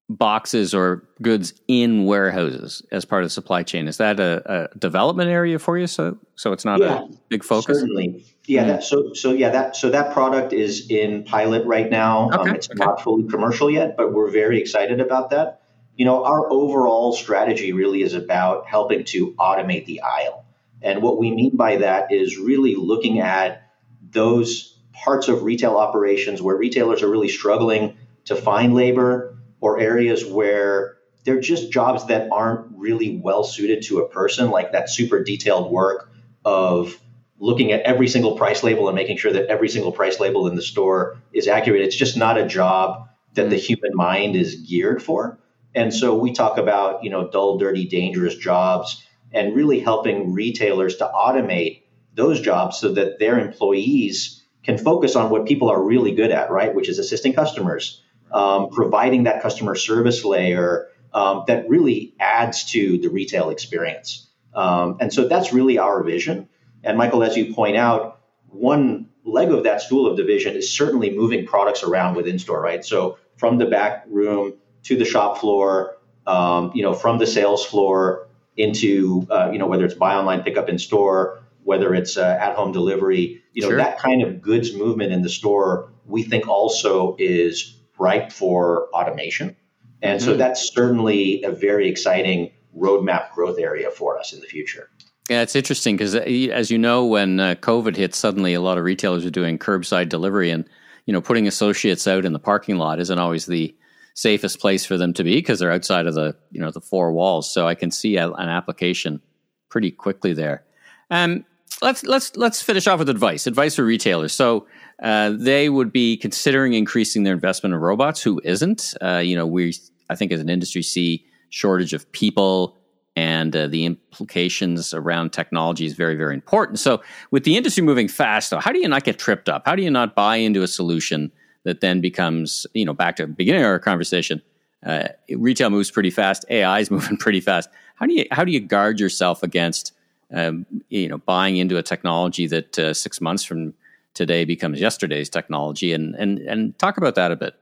boxes 0.10 0.74
or 0.74 1.04
goods 1.22 1.54
in 1.68 2.06
warehouses 2.06 2.82
as 2.92 3.04
part 3.04 3.24
of 3.24 3.26
the 3.26 3.32
supply 3.32 3.64
chain. 3.64 3.88
Is 3.88 3.98
that 3.98 4.20
a, 4.20 4.70
a 4.72 4.78
development 4.78 5.30
area 5.30 5.60
for 5.60 5.78
you? 5.78 5.88
So, 5.88 6.18
so 6.36 6.54
it's 6.54 6.64
not 6.64 6.80
yeah, 6.80 7.04
a 7.04 7.08
big 7.28 7.44
focus. 7.44 7.80
Certainly, 7.80 8.26
yeah. 8.46 8.62
Mm-hmm. 8.62 8.70
That, 8.70 8.84
so, 8.84 9.14
so 9.14 9.34
yeah, 9.34 9.50
that 9.50 9.76
so 9.76 9.90
that 9.90 10.14
product 10.14 10.54
is 10.54 10.90
in 10.90 11.24
pilot 11.24 11.66
right 11.66 11.90
now. 11.90 12.30
Um, 12.30 12.40
okay, 12.40 12.50
um, 12.50 12.56
it's 12.56 12.70
okay. 12.70 12.84
not 12.84 13.02
fully 13.02 13.28
commercial 13.28 13.70
yet, 13.70 13.98
but 13.98 14.14
we're 14.14 14.32
very 14.32 14.62
excited 14.62 15.02
about 15.02 15.32
that. 15.32 15.62
You 15.96 16.06
know, 16.06 16.24
our 16.24 16.52
overall 16.52 17.12
strategy 17.12 17.74
really 17.74 18.02
is 18.02 18.14
about 18.14 18.68
helping 18.68 19.04
to 19.06 19.34
automate 19.34 19.86
the 19.86 20.02
aisle, 20.02 20.46
and 20.82 21.02
what 21.02 21.18
we 21.18 21.32
mean 21.32 21.58
by 21.58 21.78
that 21.78 22.14
is 22.14 22.38
really 22.38 22.76
looking 22.76 23.20
at 23.20 23.64
those 24.10 24.80
parts 24.94 25.28
of 25.28 25.44
retail 25.44 25.76
operations 25.76 26.42
where 26.42 26.56
retailers 26.56 27.04
are 27.04 27.10
really 27.10 27.28
struggling 27.28 27.98
to 28.26 28.36
find 28.36 28.74
labor 28.74 29.37
or 29.68 29.80
areas 29.80 30.26
where 30.26 30.96
they're 31.26 31.42
just 31.42 31.72
jobs 31.72 32.08
that 32.08 32.30
aren't 32.32 32.78
really 32.78 33.20
well 33.22 33.44
suited 33.44 33.84
to 33.84 34.00
a 34.00 34.08
person, 34.08 34.50
like 34.50 34.72
that 34.72 34.90
super 34.90 35.24
detailed 35.24 35.72
work 35.72 36.10
of 36.46 36.98
looking 37.38 37.74
at 37.74 37.82
every 37.82 38.08
single 38.08 38.38
price 38.38 38.64
label 38.64 38.88
and 38.88 38.96
making 38.96 39.18
sure 39.18 39.34
that 39.34 39.48
every 39.48 39.68
single 39.68 39.92
price 39.92 40.20
label 40.22 40.48
in 40.48 40.56
the 40.56 40.62
store 40.62 41.18
is 41.34 41.48
accurate. 41.48 41.82
It's 41.82 41.98
just 41.98 42.16
not 42.16 42.38
a 42.38 42.48
job 42.48 43.10
that 43.34 43.50
the 43.50 43.58
mm. 43.58 43.60
human 43.60 43.92
mind 43.94 44.36
is 44.38 44.56
geared 44.56 45.04
for. 45.04 45.38
And 45.76 45.94
so 45.94 46.16
we 46.16 46.32
talk 46.32 46.58
about, 46.58 47.04
you 47.04 47.10
know, 47.10 47.30
dull, 47.30 47.58
dirty, 47.58 47.86
dangerous 47.88 48.36
jobs 48.36 49.04
and 49.34 49.54
really 49.54 49.80
helping 49.80 50.34
retailers 50.34 50.96
to 50.98 51.12
automate 51.14 51.84
those 52.16 52.40
jobs 52.40 52.78
so 52.78 52.94
that 52.94 53.20
their 53.20 53.38
employees 53.38 54.44
can 54.64 54.78
focus 54.78 55.16
on 55.16 55.30
what 55.30 55.46
people 55.46 55.70
are 55.70 55.82
really 55.82 56.14
good 56.14 56.32
at, 56.32 56.50
right? 56.50 56.74
Which 56.74 56.90
is 56.90 57.00
assisting 57.00 57.34
customers, 57.34 58.02
um, 58.32 58.70
providing 58.70 59.24
that 59.24 59.42
customer 59.42 59.76
service 59.76 60.24
layer 60.24 60.88
um, 61.14 61.44
that 61.48 61.68
really 61.70 62.16
adds 62.20 62.66
to 62.72 62.98
the 63.00 63.10
retail 63.10 63.50
experience. 63.50 64.28
Um, 64.54 64.98
and 65.00 65.14
so 65.14 65.28
that's 65.28 65.54
really 65.54 65.78
our 65.78 66.04
vision. 66.04 66.50
And 66.84 66.98
Michael, 66.98 67.24
as 67.24 67.38
you 67.38 67.54
point 67.54 67.78
out, 67.78 68.22
one 68.50 69.10
leg 69.24 69.52
of 69.52 69.64
that 69.64 69.82
stool 69.82 70.08
of 70.08 70.18
division 70.18 70.56
is 70.56 70.76
certainly 70.76 71.16
moving 71.16 71.46
products 71.46 71.84
around 71.84 72.16
within 72.16 72.40
store, 72.40 72.62
right? 72.62 72.84
So 72.84 73.18
from 73.36 73.58
the 73.58 73.66
back 73.66 74.06
room 74.08 74.54
to 74.84 74.98
the 74.98 75.06
shop 75.06 75.40
floor, 75.40 75.98
um, 76.26 76.72
you 76.74 76.84
know, 76.84 76.94
from 76.94 77.20
the 77.20 77.28
sales 77.28 77.66
floor 77.66 78.28
into, 78.56 79.28
uh, 79.30 79.50
you 79.52 79.60
know, 79.60 79.68
whether 79.68 79.86
it's 79.86 79.94
buy 79.94 80.16
online, 80.16 80.44
pick 80.44 80.58
up 80.58 80.70
in 80.70 80.80
store, 80.80 81.44
whether 81.64 81.94
it's 81.94 82.18
uh, 82.18 82.38
at 82.40 82.56
home 82.56 82.72
delivery, 82.72 83.44
you 83.54 83.62
know, 83.62 83.70
sure. 83.70 83.78
that 83.78 84.00
kind 84.00 84.24
of 84.24 84.42
goods 84.42 84.74
movement 84.74 85.12
in 85.12 85.22
the 85.22 85.30
store, 85.30 85.92
we 86.06 86.24
think 86.24 86.48
also 86.48 87.16
is 87.20 87.77
ripe 88.00 88.32
for 88.32 88.88
automation. 88.94 89.56
And 90.02 90.20
mm-hmm. 90.20 90.30
so 90.30 90.38
that's 90.38 90.74
certainly 90.74 91.44
a 91.44 91.52
very 91.52 91.88
exciting 91.90 92.52
roadmap 92.78 93.32
growth 93.34 93.60
area 93.60 93.90
for 93.90 94.20
us 94.20 94.34
in 94.34 94.40
the 94.40 94.48
future. 94.48 94.90
Yeah, 95.30 95.42
it's 95.42 95.56
interesting 95.56 95.98
because, 95.98 96.16
uh, 96.16 96.20
as 96.20 96.72
you 96.72 96.78
know, 96.78 97.06
when 97.06 97.40
uh, 97.40 97.56
COVID 97.56 97.96
hit, 97.98 98.16
suddenly 98.16 98.54
a 98.54 98.62
lot 98.62 98.78
of 98.78 98.86
retailers 98.86 99.26
are 99.26 99.32
doing 99.32 99.60
curbside 99.60 100.08
delivery, 100.08 100.52
and 100.52 100.64
you 101.06 101.14
know, 101.14 101.22
putting 101.22 101.48
associates 101.48 102.08
out 102.08 102.24
in 102.24 102.34
the 102.34 102.40
parking 102.40 102.78
lot 102.78 103.00
isn't 103.00 103.20
always 103.20 103.46
the 103.46 103.76
safest 104.14 104.60
place 104.60 104.86
for 104.86 104.98
them 104.98 105.14
to 105.14 105.24
be 105.24 105.36
because 105.36 105.60
they're 105.60 105.72
outside 105.72 106.08
of 106.08 106.16
the 106.16 106.36
you 106.52 106.62
know 106.62 106.72
the 106.72 106.82
four 106.82 107.12
walls. 107.12 107.52
So 107.52 107.68
I 107.68 107.76
can 107.76 107.92
see 107.92 108.16
a, 108.16 108.30
an 108.32 108.48
application 108.48 109.22
pretty 109.70 109.92
quickly 109.92 110.34
there. 110.34 110.64
Um, 111.12 111.46
let's 111.82 112.04
let's 112.04 112.36
let's 112.38 112.62
finish 112.62 112.88
off 112.88 113.00
with 113.00 113.10
advice. 113.10 113.48
Advice 113.48 113.76
for 113.76 113.84
retailers. 113.84 114.34
So 114.34 114.66
uh, 115.02 115.32
they 115.36 115.70
would 115.70 115.92
be 115.92 116.18
considering 116.18 116.74
increasing 116.74 117.24
their 117.24 117.34
investment 117.34 117.74
in 117.74 117.80
robots. 117.80 118.22
Who 118.22 118.42
isn't? 118.44 118.94
Uh, 119.02 119.18
you 119.18 119.36
know, 119.36 119.46
we 119.46 119.76
I 120.10 120.16
think 120.16 120.32
as 120.32 120.42
an 120.42 120.50
industry 120.50 120.82
see 120.82 121.26
shortage 121.50 121.94
of 121.94 122.12
people 122.12 122.76
and 123.16 123.56
uh, 123.56 123.68
the 123.68 123.86
implications 123.86 124.94
around 124.94 125.34
technology 125.34 125.86
is 125.86 125.94
very 125.94 126.16
very 126.16 126.34
important. 126.34 126.80
So 126.80 127.02
with 127.32 127.44
the 127.44 127.58
industry 127.58 127.84
moving 127.84 128.08
fast, 128.08 128.50
though, 128.50 128.60
how 128.60 128.72
do 128.72 128.80
you 128.80 128.88
not 128.88 129.04
get 129.04 129.20
tripped 129.20 129.50
up? 129.50 129.64
How 129.66 129.76
do 129.76 129.84
you 129.84 129.92
not 129.92 130.16
buy 130.16 130.38
into 130.38 130.64
a 130.64 130.68
solution 130.68 131.32
that 131.64 131.82
then 131.82 132.02
becomes 132.02 132.66
you 132.74 132.86
know 132.86 132.94
back 132.94 133.16
to 133.18 133.26
the 133.26 133.34
beginning 133.34 133.62
of 133.62 133.68
our 133.68 133.80
conversation? 133.80 134.42
Uh, 134.86 135.08
retail 135.36 135.70
moves 135.70 135.92
pretty 135.92 136.12
fast. 136.12 136.46
AI 136.50 136.80
is 136.80 136.92
moving 136.98 137.18
pretty 137.18 137.42
fast. 137.42 137.70
How 137.96 138.06
do 138.06 138.14
you 138.14 138.26
how 138.32 138.44
do 138.44 138.52
you 138.52 138.60
guard 138.60 139.00
yourself 139.00 139.44
against 139.44 139.94
um, 140.34 140.66
you 140.90 141.08
know, 141.08 141.20
buying 141.20 141.58
into 141.58 141.78
a 141.78 141.84
technology 141.84 142.48
that 142.48 142.78
uh, 142.78 142.94
six 142.94 143.22
months 143.22 143.44
from 143.44 143.74
today 144.18 144.44
becomes 144.44 144.82
yesterday's 144.82 145.30
technology, 145.30 145.94
and 145.94 146.16
and 146.16 146.40
and 146.40 146.78
talk 146.78 146.98
about 146.98 147.16
that 147.16 147.32
a 147.32 147.36
bit. 147.36 147.56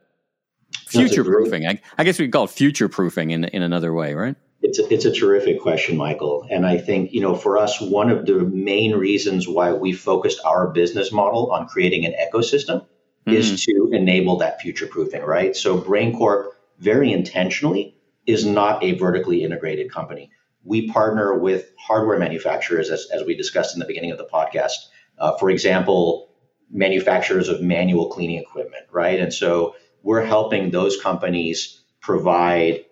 Future 0.87 1.23
proofing. 1.23 1.67
I, 1.67 1.79
I, 1.97 2.03
guess 2.03 2.19
we 2.19 2.27
call 2.27 2.45
it 2.45 2.49
future 2.49 2.89
proofing 2.89 3.31
in 3.31 3.45
in 3.45 3.61
another 3.61 3.93
way, 3.93 4.13
right? 4.13 4.35
It's 4.61 4.79
a, 4.79 4.91
it's 4.91 5.05
a 5.05 5.11
terrific 5.11 5.61
question, 5.61 5.95
Michael. 5.95 6.47
And 6.49 6.65
I 6.65 6.77
think, 6.77 7.11
you 7.13 7.21
know, 7.21 7.35
for 7.35 7.57
us, 7.57 7.79
one 7.79 8.09
of 8.09 8.25
the 8.25 8.39
main 8.39 8.95
reasons 8.95 9.47
why 9.47 9.73
we 9.73 9.93
focused 9.93 10.39
our 10.43 10.67
business 10.71 11.11
model 11.11 11.51
on 11.51 11.67
creating 11.67 12.05
an 12.05 12.13
ecosystem 12.13 12.81
mm-hmm. 12.81 13.33
is 13.33 13.63
to 13.65 13.89
enable 13.91 14.37
that 14.37 14.61
future 14.61 14.87
proofing, 14.87 15.21
right? 15.21 15.55
So 15.55 15.79
BrainCorp 15.79 16.49
very 16.79 17.11
intentionally 17.11 17.95
is 18.25 18.45
not 18.45 18.83
a 18.83 18.93
vertically 18.93 19.43
integrated 19.43 19.91
company. 19.91 20.31
We 20.63 20.89
partner 20.89 21.37
with 21.37 21.71
hardware 21.77 22.17
manufacturers, 22.17 22.89
as, 22.89 23.07
as 23.13 23.23
we 23.23 23.35
discussed 23.35 23.75
in 23.75 23.79
the 23.79 23.85
beginning 23.85 24.11
of 24.11 24.17
the 24.17 24.25
podcast. 24.25 24.87
Uh, 25.19 25.37
for 25.37 25.51
example, 25.51 26.29
manufacturers 26.71 27.49
of 27.49 27.61
manual 27.61 28.09
cleaning 28.09 28.39
equipment, 28.39 28.85
right? 28.91 29.19
And 29.19 29.33
so 29.33 29.75
we're 30.03 30.25
helping 30.25 30.71
those 30.71 31.01
companies 31.01 31.81
provide 32.01 32.85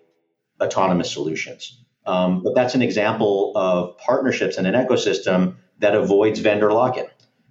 autonomous 0.60 1.12
solutions. 1.12 1.80
Um, 2.06 2.42
but 2.42 2.54
that's 2.54 2.74
an 2.74 2.82
example 2.82 3.52
of 3.56 3.96
partnerships 3.98 4.58
in 4.58 4.66
an 4.66 4.74
ecosystem 4.74 5.56
that 5.78 5.94
avoids 5.94 6.40
vendor 6.40 6.72
lock-in. 6.72 7.06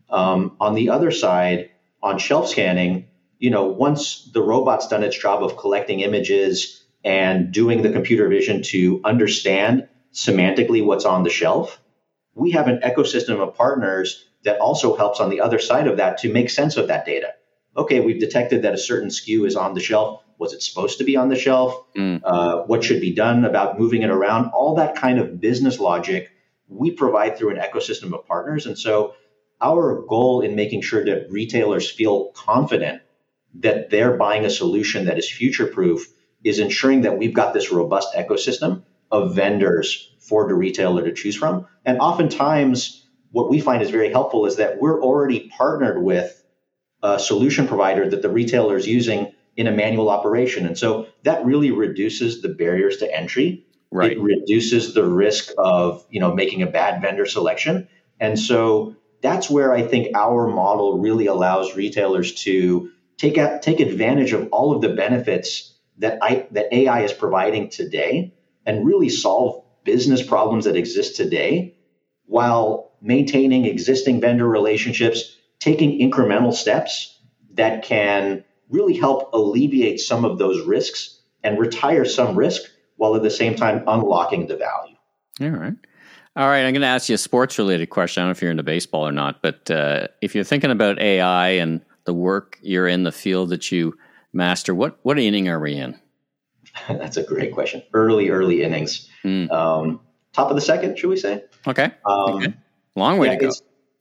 Um, 0.10 0.58
on 0.60 0.76
the 0.76 0.90
other 0.90 1.12
side, 1.12 1.72
on 2.02 2.20
shelf 2.20 2.50
scanning, 2.50 3.08
you 3.40 3.50
know, 3.50 3.66
once 3.66 4.30
the 4.32 4.42
robot's 4.42 4.88
done 4.88 5.04
its 5.04 5.18
job 5.18 5.44
of 5.44 5.58
collecting 5.58 6.02
images 6.02 6.84
and 7.04 7.52
doing 7.52 7.82
the 7.82 7.92
computer 7.92 8.28
vision 8.28 8.62
to 8.64 9.02
understand 9.04 9.88
semantically 10.14 10.86
what's 10.86 11.06
on 11.06 11.24
the 11.24 11.30
shelf, 11.30 11.82
we 12.36 12.52
have 12.52 12.68
an 12.68 12.80
ecosystem 12.84 13.40
of 13.40 13.56
partners 13.56 14.26
that 14.44 14.60
also 14.60 14.96
helps 14.96 15.20
on 15.20 15.30
the 15.30 15.42
other 15.42 15.60
side 15.60 15.88
of 15.88 15.98
that 15.98 16.20
to 16.20 16.32
make 16.32 16.50
sense 16.50 16.78
of 16.78 16.88
that 16.88 17.06
data. 17.06 17.34
Okay, 17.76 18.00
we've 18.00 18.20
detected 18.20 18.64
that 18.64 18.74
a 18.74 18.78
certain 18.78 19.10
SKU 19.10 19.48
is 19.48 19.56
on 19.56 19.74
the 19.74 19.80
shelf. 19.80 20.24
Was 20.38 20.54
it 20.54 20.62
supposed 20.62 20.98
to 21.00 21.04
be 21.04 21.16
on 21.16 21.30
the 21.30 21.36
shelf? 21.36 21.76
Mm. 21.96 22.22
Uh, 22.24 22.64
what 22.64 22.84
should 22.84 23.02
be 23.02 23.14
done 23.14 23.46
about 23.46 23.80
moving 23.80 24.04
it 24.04 24.10
around? 24.10 24.52
All 24.54 24.76
that 24.76 24.96
kind 24.96 25.20
of 25.20 25.40
business 25.40 25.80
logic 25.80 26.30
we 26.68 26.92
provide 26.92 27.38
through 27.38 27.52
an 27.52 27.58
ecosystem 27.58 28.14
of 28.14 28.28
partners. 28.28 28.66
And 28.66 28.78
so 28.78 29.14
our 29.62 30.04
goal 30.08 30.42
in 30.42 30.56
making 30.56 30.82
sure 30.82 31.06
that 31.06 31.32
retailers 31.32 31.90
feel 31.90 32.32
confident 32.32 33.02
that 33.56 33.90
they're 33.90 34.18
buying 34.18 34.46
a 34.46 34.50
solution 34.50 35.06
that 35.06 35.18
is 35.18 35.32
future 35.32 35.68
proof 35.68 36.08
is 36.44 36.60
ensuring 36.60 37.02
that 37.02 37.18
we've 37.18 37.34
got 37.34 37.54
this 37.54 37.72
robust 37.72 38.14
ecosystem 38.16 38.84
of 39.12 39.36
vendors 39.36 40.12
for 40.20 40.48
the 40.48 40.56
retailer 40.56 41.04
to 41.04 41.14
choose 41.14 41.36
from. 41.36 41.68
And 41.86 42.00
oftentimes, 42.00 43.03
what 43.34 43.50
we 43.50 43.60
find 43.60 43.82
is 43.82 43.90
very 43.90 44.12
helpful 44.12 44.46
is 44.46 44.58
that 44.58 44.80
we're 44.80 45.02
already 45.02 45.50
partnered 45.58 46.02
with 46.02 46.42
a 47.02 47.20
solution 47.20 47.68
provider 47.68 48.08
that 48.08 48.22
the 48.22 48.30
retailer 48.30 48.78
is 48.78 48.88
using 48.88 49.34
in 49.58 49.66
a 49.66 49.72
manual 49.72 50.10
operation. 50.10 50.68
And 50.68 50.78
so 50.78 51.08
that 51.24 51.44
really 51.44 51.72
reduces 51.72 52.44
the 52.44 52.50
barriers 52.50 52.98
to 52.98 53.14
entry. 53.14 53.66
Right. 53.92 54.12
It 54.12 54.22
reduces 54.22 54.94
the 54.94 55.04
risk 55.04 55.52
of, 55.58 56.06
you 56.12 56.20
know, 56.20 56.34
making 56.34 56.62
a 56.62 56.68
bad 56.68 57.02
vendor 57.02 57.26
selection. 57.26 57.88
And 58.20 58.40
so 58.40 58.96
that's 59.22 59.50
where 59.50 59.74
I 59.74 59.82
think 59.82 60.16
our 60.16 60.48
model 60.48 61.00
really 61.00 61.26
allows 61.26 61.76
retailers 61.76 62.36
to 62.44 62.92
take 63.18 63.38
a, 63.38 63.60
take 63.60 63.80
advantage 63.80 64.34
of 64.34 64.50
all 64.52 64.76
of 64.76 64.82
the 64.84 64.90
benefits 64.90 65.76
that 65.98 66.20
I, 66.22 66.48
that 66.52 66.72
AI 66.72 67.02
is 67.02 67.14
providing 67.14 67.70
today 67.70 68.36
and 68.64 68.86
really 68.86 69.10
solve 69.10 69.64
business 69.84 70.22
problems 70.22 70.66
that 70.66 70.76
exist 70.76 71.16
today 71.16 71.78
while 72.26 72.93
maintaining 73.04 73.66
existing 73.66 74.22
vendor 74.22 74.48
relationships, 74.48 75.36
taking 75.60 76.00
incremental 76.00 76.54
steps 76.54 77.20
that 77.54 77.84
can 77.84 78.44
really 78.70 78.98
help 78.98 79.32
alleviate 79.34 80.00
some 80.00 80.26
of 80.26 80.40
those 80.40 80.66
risks 80.66 81.20
and 81.44 81.60
retire 81.60 82.06
some 82.06 82.36
risk 82.36 82.64
while 82.96 83.16
at 83.16 83.22
the 83.22 83.30
same 83.30 83.56
time 83.56 83.84
unlocking 83.86 84.48
the 84.48 84.56
value. 84.56 84.96
All 85.42 85.50
right. 85.50 85.74
All 86.36 86.48
right, 86.48 86.64
I'm 86.64 86.74
going 86.74 86.82
to 86.82 86.88
ask 86.88 87.10
you 87.10 87.16
a 87.16 87.20
sports 87.20 87.60
related 87.60 87.92
question. 87.92 88.22
I 88.22 88.24
don't 88.24 88.30
know 88.30 88.32
if 88.32 88.42
you're 88.42 88.50
into 88.50 88.64
baseball 88.64 89.08
or 89.08 89.12
not, 89.12 89.44
but 89.44 89.70
uh, 89.70 90.08
if 90.22 90.34
you're 90.34 90.44
thinking 90.44 90.72
about 90.72 91.00
AI 91.00 91.50
and 91.50 91.80
the 92.06 92.14
work 92.14 92.58
you're 92.64 92.88
in, 92.88 93.04
the 93.04 93.12
field 93.12 93.50
that 93.50 93.72
you 93.72 93.96
master, 94.32 94.74
what, 94.74 94.98
what 95.04 95.20
inning 95.20 95.48
are 95.48 95.60
we 95.60 95.76
in? 95.76 96.00
That's 96.88 97.18
a 97.18 97.24
great 97.24 97.54
question. 97.54 97.84
Early, 97.94 98.30
early 98.30 98.64
innings. 98.64 99.08
Mm. 99.24 99.52
Um, 99.52 100.00
top 100.32 100.50
of 100.50 100.56
the 100.56 100.62
second, 100.62 100.98
should 100.98 101.10
we 101.10 101.18
say? 101.18 101.44
Okay. 101.68 101.92
Um, 102.04 102.36
okay. 102.36 102.54
Long 102.96 103.18
way 103.18 103.28
yeah, 103.28 103.36
to 103.36 103.48
go. 103.48 103.52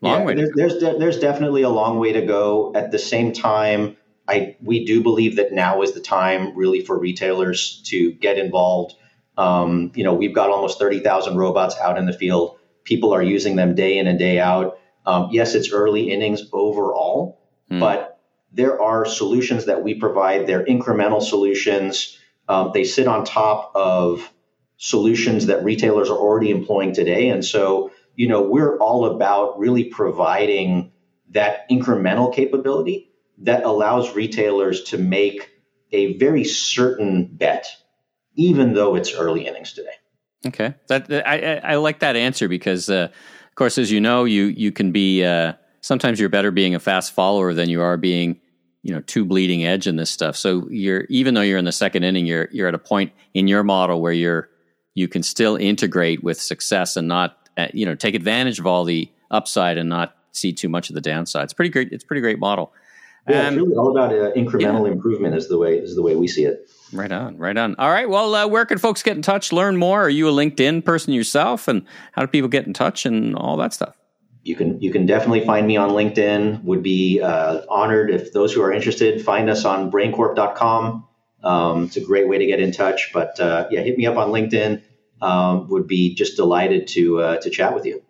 Long 0.01 0.21
yeah, 0.21 0.27
way. 0.27 0.35
There's, 0.35 0.51
there's, 0.55 0.77
de- 0.79 0.99
there's 0.99 1.19
definitely 1.19 1.63
a 1.63 1.69
long 1.69 1.99
way 1.99 2.13
to 2.13 2.23
go. 2.23 2.73
At 2.75 2.91
the 2.91 2.99
same 2.99 3.33
time, 3.33 3.97
I 4.29 4.57
we 4.63 4.85
do 4.85 5.03
believe 5.03 5.37
that 5.37 5.53
now 5.53 5.83
is 5.83 5.93
the 5.93 6.01
time 6.01 6.57
really 6.57 6.81
for 6.85 6.99
retailers 6.99 7.83
to 7.87 8.13
get 8.13 8.39
involved. 8.39 8.95
Um, 9.37 9.93
you 9.95 10.05
know, 10.05 10.15
we've 10.15 10.35
got 10.35 10.51
almost 10.51 10.79
thirty 10.79 11.01
thousand 11.01 11.37
robots 11.37 11.77
out 11.79 11.99
in 11.99 12.07
the 12.07 12.13
field. 12.13 12.59
People 12.85 13.13
are 13.15 13.23
using 13.23 13.57
them 13.57 13.75
day 13.75 13.99
in 13.99 14.07
and 14.07 14.19
day 14.19 14.39
out. 14.39 14.79
Um, 15.07 15.29
yes, 15.33 15.55
it's 15.55 15.73
early 15.73 16.11
innings 16.11 16.43
overall, 16.53 17.41
mm. 17.71 17.81
but 17.81 18.21
there 18.53 18.81
are 18.81 19.07
solutions 19.07 19.67
that 19.67 19.83
we 19.83 19.95
provide. 19.95 20.47
They're 20.47 20.65
incremental 20.65 21.23
solutions. 21.23 22.19
Um, 22.49 22.71
they 22.75 22.85
sit 22.85 23.07
on 23.07 23.25
top 23.25 23.73
of 23.75 24.31
solutions 24.77 25.47
that 25.47 25.65
retailers 25.65 26.11
are 26.11 26.19
already 26.19 26.51
employing 26.51 26.93
today. 26.93 27.29
And 27.29 27.45
so, 27.45 27.92
you 28.15 28.29
know, 28.29 28.43
we're 28.43 28.79
all 28.79 29.07
about 29.07 29.59
really 29.59 29.85
providing 29.85 30.93
that 31.31 31.69
incremental 31.71 32.33
capability 32.33 33.11
that 33.39 33.65
allows 33.65 34.15
retailers 34.15 34.83
to 34.85 34.99
make 34.99 35.51
a 35.93 36.17
very 36.19 36.45
certain 36.45 37.27
bet, 37.27 37.67
even 38.35 38.75
though 38.75 38.95
it's 38.95 39.15
early 39.15 39.47
innings 39.47 39.73
today. 39.73 39.95
Okay, 40.47 40.75
that 40.89 41.11
I, 41.27 41.61
I 41.73 41.77
like 41.77 42.01
that 42.01 42.17
answer 42.17 42.49
because, 42.49 42.91
uh, 42.91 43.09
of 43.13 43.55
course, 43.55 43.79
as 43.79 43.91
you 43.91 44.01
know, 44.01 44.25
you 44.25 44.45
you 44.45 44.73
can 44.73 44.91
be 44.91 45.25
uh, 45.25 45.53
sometimes 45.81 46.19
you're 46.19 46.29
better 46.29 46.51
being 46.51 46.75
a 46.75 46.81
fast 46.81 47.13
follower 47.13 47.55
than 47.55 47.69
you 47.69 47.81
are 47.81 47.97
being 47.97 48.41
you 48.83 48.93
know 48.93 49.01
too 49.03 49.25
bleeding 49.25 49.65
edge 49.65 49.87
in 49.87 49.97
this 49.97 50.11
stuff. 50.11 50.37
So 50.37 50.69
you're 50.69 51.05
even 51.09 51.35
though 51.35 51.43
you're 51.43 51.59
in 51.59 51.65
the 51.65 51.73
second 51.73 52.03
inning, 52.03 52.27
you're 52.27 52.49
you're 52.51 52.69
at 52.69 52.75
a 52.75 52.79
point 52.79 53.13
in 53.35 53.47
your 53.47 53.63
model 53.63 54.01
where 54.01 54.13
you're 54.13 54.49
you 54.95 55.09
can 55.09 55.23
still 55.23 55.57
integrate 55.57 56.23
with 56.23 56.41
success 56.41 56.97
and 56.97 57.09
not 57.09 57.42
you 57.73 57.87
know 57.87 57.95
take 57.95 58.15
advantage 58.15 58.59
of 58.59 58.67
all 58.67 58.85
the 58.85 59.11
upside 59.31 59.79
and 59.79 59.89
not 59.89 60.17
see 60.33 60.53
too 60.53 60.69
much 60.69 60.91
of 60.91 60.95
the 60.95 61.01
downside. 61.01 61.45
It's 61.45 61.53
pretty 61.53 61.71
great. 61.71 61.93
It's 61.93 62.05
a 62.05 62.07
pretty 62.07 62.21
great 62.21 62.39
model. 62.39 62.73
Yeah, 63.29 63.47
um, 63.47 63.55
it's 63.55 63.63
really 63.63 63.77
all 63.77 63.97
about 63.97 64.13
uh, 64.13 64.33
incremental 64.33 64.87
yeah. 64.87 64.93
improvement 64.93 65.37
is 65.37 65.49
the 65.49 65.59
way 65.59 65.79
is 65.79 65.95
the 65.95 66.03
way 66.03 66.17
we 66.17 66.29
see 66.29 66.45
it. 66.45 66.69
Right 66.93 67.13
on, 67.13 67.39
right 67.39 67.57
on. 67.57 67.75
All 67.79 67.91
right. 67.91 68.09
Well, 68.09 68.35
uh, 68.35 68.47
where 68.47 68.67
can 68.67 68.79
folks 68.79 69.03
get 69.03 69.17
in 69.17 69.23
touch, 69.23 69.53
learn 69.53 69.77
more? 69.77 70.03
Are 70.03 70.11
you 70.11 70.29
a 70.29 70.33
LinkedIn 70.33 70.85
person 70.85 71.13
yourself, 71.13 71.69
and 71.69 71.87
how 72.13 72.23
do 72.23 72.29
people 72.29 72.49
get 72.49 72.67
in 72.67 72.73
touch 72.73 73.07
and 73.07 73.35
all 73.37 73.57
that 73.59 73.73
stuff? 73.73 73.97
you 74.45 74.57
can 74.57 74.81
you 74.81 74.91
can 74.91 75.07
definitely 75.07 75.45
find 75.45 75.67
me 75.67 75.77
on 75.77 75.91
LinkedIn. 75.91 76.65
Would 76.65 76.83
be 76.83 77.21
uh, 77.21 77.63
honored 77.69 78.11
if 78.11 78.33
those 78.33 78.53
who 78.53 78.63
are 78.63 78.73
interested 78.73 79.25
find 79.25 79.49
us 79.49 79.65
on 79.65 79.91
braincorp.com. 79.91 81.07
Um, 81.45 81.85
it's 81.85 81.97
a 81.97 82.01
great 82.01 82.29
way 82.29 82.39
to 82.39 82.47
get 82.47 82.61
in 82.61 82.73
touch. 82.73 83.11
But 83.13 83.39
uh, 83.39 83.69
yeah, 83.71 83.81
hit 83.81 83.97
me 83.97 84.07
up 84.07 84.17
on 84.17 84.31
LinkedIn. 84.31 84.83
Um, 85.23 85.69
would 85.69 85.87
be 85.87 86.15
just 86.15 86.37
delighted 86.37 86.89
to 86.89 87.21
uh, 87.21 87.37
to 87.39 87.49
chat 87.49 87.75
with 87.75 87.87
you. 87.87 88.03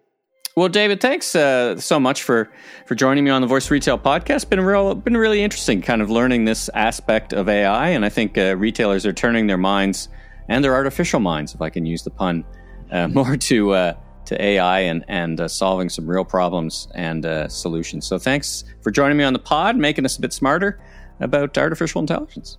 Well, 0.57 0.69
David, 0.69 1.01
thanks 1.01 1.35
uh, 1.35 1.79
so 1.79 2.01
much 2.01 2.23
for 2.23 2.51
for 2.87 2.95
joining 2.95 3.25
me 3.25 3.31
on 3.31 3.43
the 3.43 3.47
Voice 3.47 3.71
Retail 3.71 3.99
podcast. 3.99 4.49
Been 4.49 4.61
real, 4.61 4.95
been 4.95 5.17
really 5.17 5.43
interesting, 5.43 5.83
kind 5.83 6.01
of 6.03 6.11
learning 6.11 6.47
this 6.47 6.71
aspect 6.75 7.33
of 7.33 7.49
AI, 7.49 7.89
and 7.89 8.05
I 8.05 8.09
think 8.09 8.39
uh, 8.39 8.57
retailers 8.57 9.05
are 9.05 9.13
turning 9.13 9.47
their 9.47 9.59
minds 9.59 10.09
and 10.49 10.65
their 10.65 10.75
artificial 10.75 11.21
minds, 11.21 11.55
if 11.55 11.61
I 11.61 11.71
can 11.71 11.87
use 11.87 12.03
the 12.03 12.11
pun, 12.11 12.45
uh, 12.91 13.09
more 13.19 13.37
to 13.37 13.95
to 14.27 14.43
AI 14.43 14.81
and 14.81 15.05
and 15.09 15.41
uh, 15.41 15.49
solving 15.49 15.89
some 15.89 16.09
real 16.09 16.25
problems 16.25 16.89
and 16.95 17.27
uh, 17.27 17.49
solutions. 17.49 18.07
So 18.07 18.19
thanks 18.19 18.65
for 18.81 18.91
joining 18.91 19.17
me 19.17 19.25
on 19.25 19.33
the 19.33 19.39
pod, 19.39 19.77
making 19.77 20.05
us 20.05 20.17
a 20.17 20.21
bit 20.21 20.33
smarter 20.33 20.81
about 21.21 21.57
artificial 21.57 22.01
intelligence. 22.01 22.59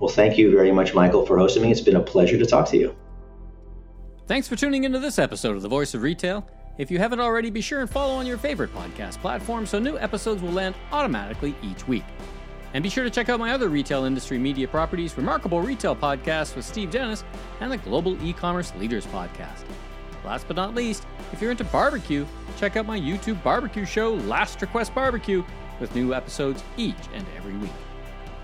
Well, 0.00 0.10
thank 0.10 0.36
you 0.38 0.50
very 0.50 0.72
much, 0.72 0.94
Michael, 0.94 1.24
for 1.24 1.38
hosting 1.38 1.62
me. 1.62 1.70
It's 1.70 1.80
been 1.80 1.96
a 1.96 2.02
pleasure 2.02 2.38
to 2.38 2.46
talk 2.46 2.68
to 2.68 2.76
you. 2.76 2.94
Thanks 4.26 4.48
for 4.48 4.56
tuning 4.56 4.82
into 4.82 4.98
this 4.98 5.20
episode 5.20 5.54
of 5.54 5.62
The 5.62 5.68
Voice 5.68 5.94
of 5.94 6.02
Retail. 6.02 6.44
If 6.78 6.90
you 6.90 6.98
haven't 6.98 7.20
already, 7.20 7.48
be 7.48 7.60
sure 7.60 7.82
and 7.82 7.88
follow 7.88 8.14
on 8.14 8.26
your 8.26 8.38
favorite 8.38 8.74
podcast 8.74 9.18
platform 9.18 9.66
so 9.66 9.78
new 9.78 9.96
episodes 9.98 10.42
will 10.42 10.50
land 10.50 10.74
automatically 10.90 11.54
each 11.62 11.86
week. 11.86 12.02
And 12.74 12.82
be 12.82 12.90
sure 12.90 13.04
to 13.04 13.10
check 13.10 13.28
out 13.28 13.38
my 13.38 13.52
other 13.52 13.68
retail 13.68 14.02
industry 14.02 14.36
media 14.36 14.66
properties, 14.66 15.16
Remarkable 15.16 15.60
Retail 15.60 15.94
Podcast 15.94 16.56
with 16.56 16.64
Steve 16.64 16.90
Dennis, 16.90 17.22
and 17.60 17.70
the 17.70 17.76
Global 17.76 18.20
E-commerce 18.26 18.74
Leaders 18.74 19.06
Podcast. 19.06 19.64
Last 20.24 20.48
but 20.48 20.56
not 20.56 20.74
least, 20.74 21.06
if 21.32 21.40
you're 21.40 21.52
into 21.52 21.62
barbecue, 21.62 22.26
check 22.56 22.76
out 22.76 22.84
my 22.84 22.98
YouTube 22.98 23.40
barbecue 23.44 23.84
show, 23.84 24.14
Last 24.14 24.60
Request 24.60 24.92
Barbecue, 24.92 25.44
with 25.78 25.94
new 25.94 26.12
episodes 26.14 26.64
each 26.76 26.96
and 27.14 27.24
every 27.36 27.56
week. 27.58 27.70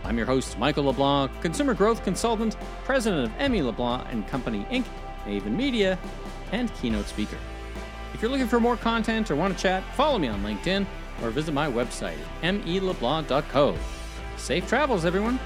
I'm 0.04 0.16
your 0.16 0.26
host, 0.26 0.56
Michael 0.60 0.84
LeBlanc, 0.84 1.42
consumer 1.42 1.74
growth 1.74 2.04
consultant, 2.04 2.56
president 2.84 3.26
of 3.26 3.40
M.E. 3.40 3.62
LeBlanc 3.62 4.06
and 4.12 4.28
Company 4.28 4.64
Inc., 4.70 4.84
Maven 5.26 5.54
Media, 5.54 5.98
and 6.52 6.72
keynote 6.74 7.06
speaker. 7.06 7.38
If 8.14 8.20
you're 8.20 8.30
looking 8.30 8.48
for 8.48 8.60
more 8.60 8.76
content 8.76 9.30
or 9.30 9.36
want 9.36 9.56
to 9.56 9.62
chat, 9.62 9.82
follow 9.94 10.18
me 10.18 10.28
on 10.28 10.42
LinkedIn 10.42 10.86
or 11.22 11.30
visit 11.30 11.52
my 11.52 11.70
website 11.70 12.18
at 12.42 12.54
meleblanc.co. 12.54 13.76
Safe 14.36 14.68
travels, 14.68 15.04
everyone! 15.04 15.38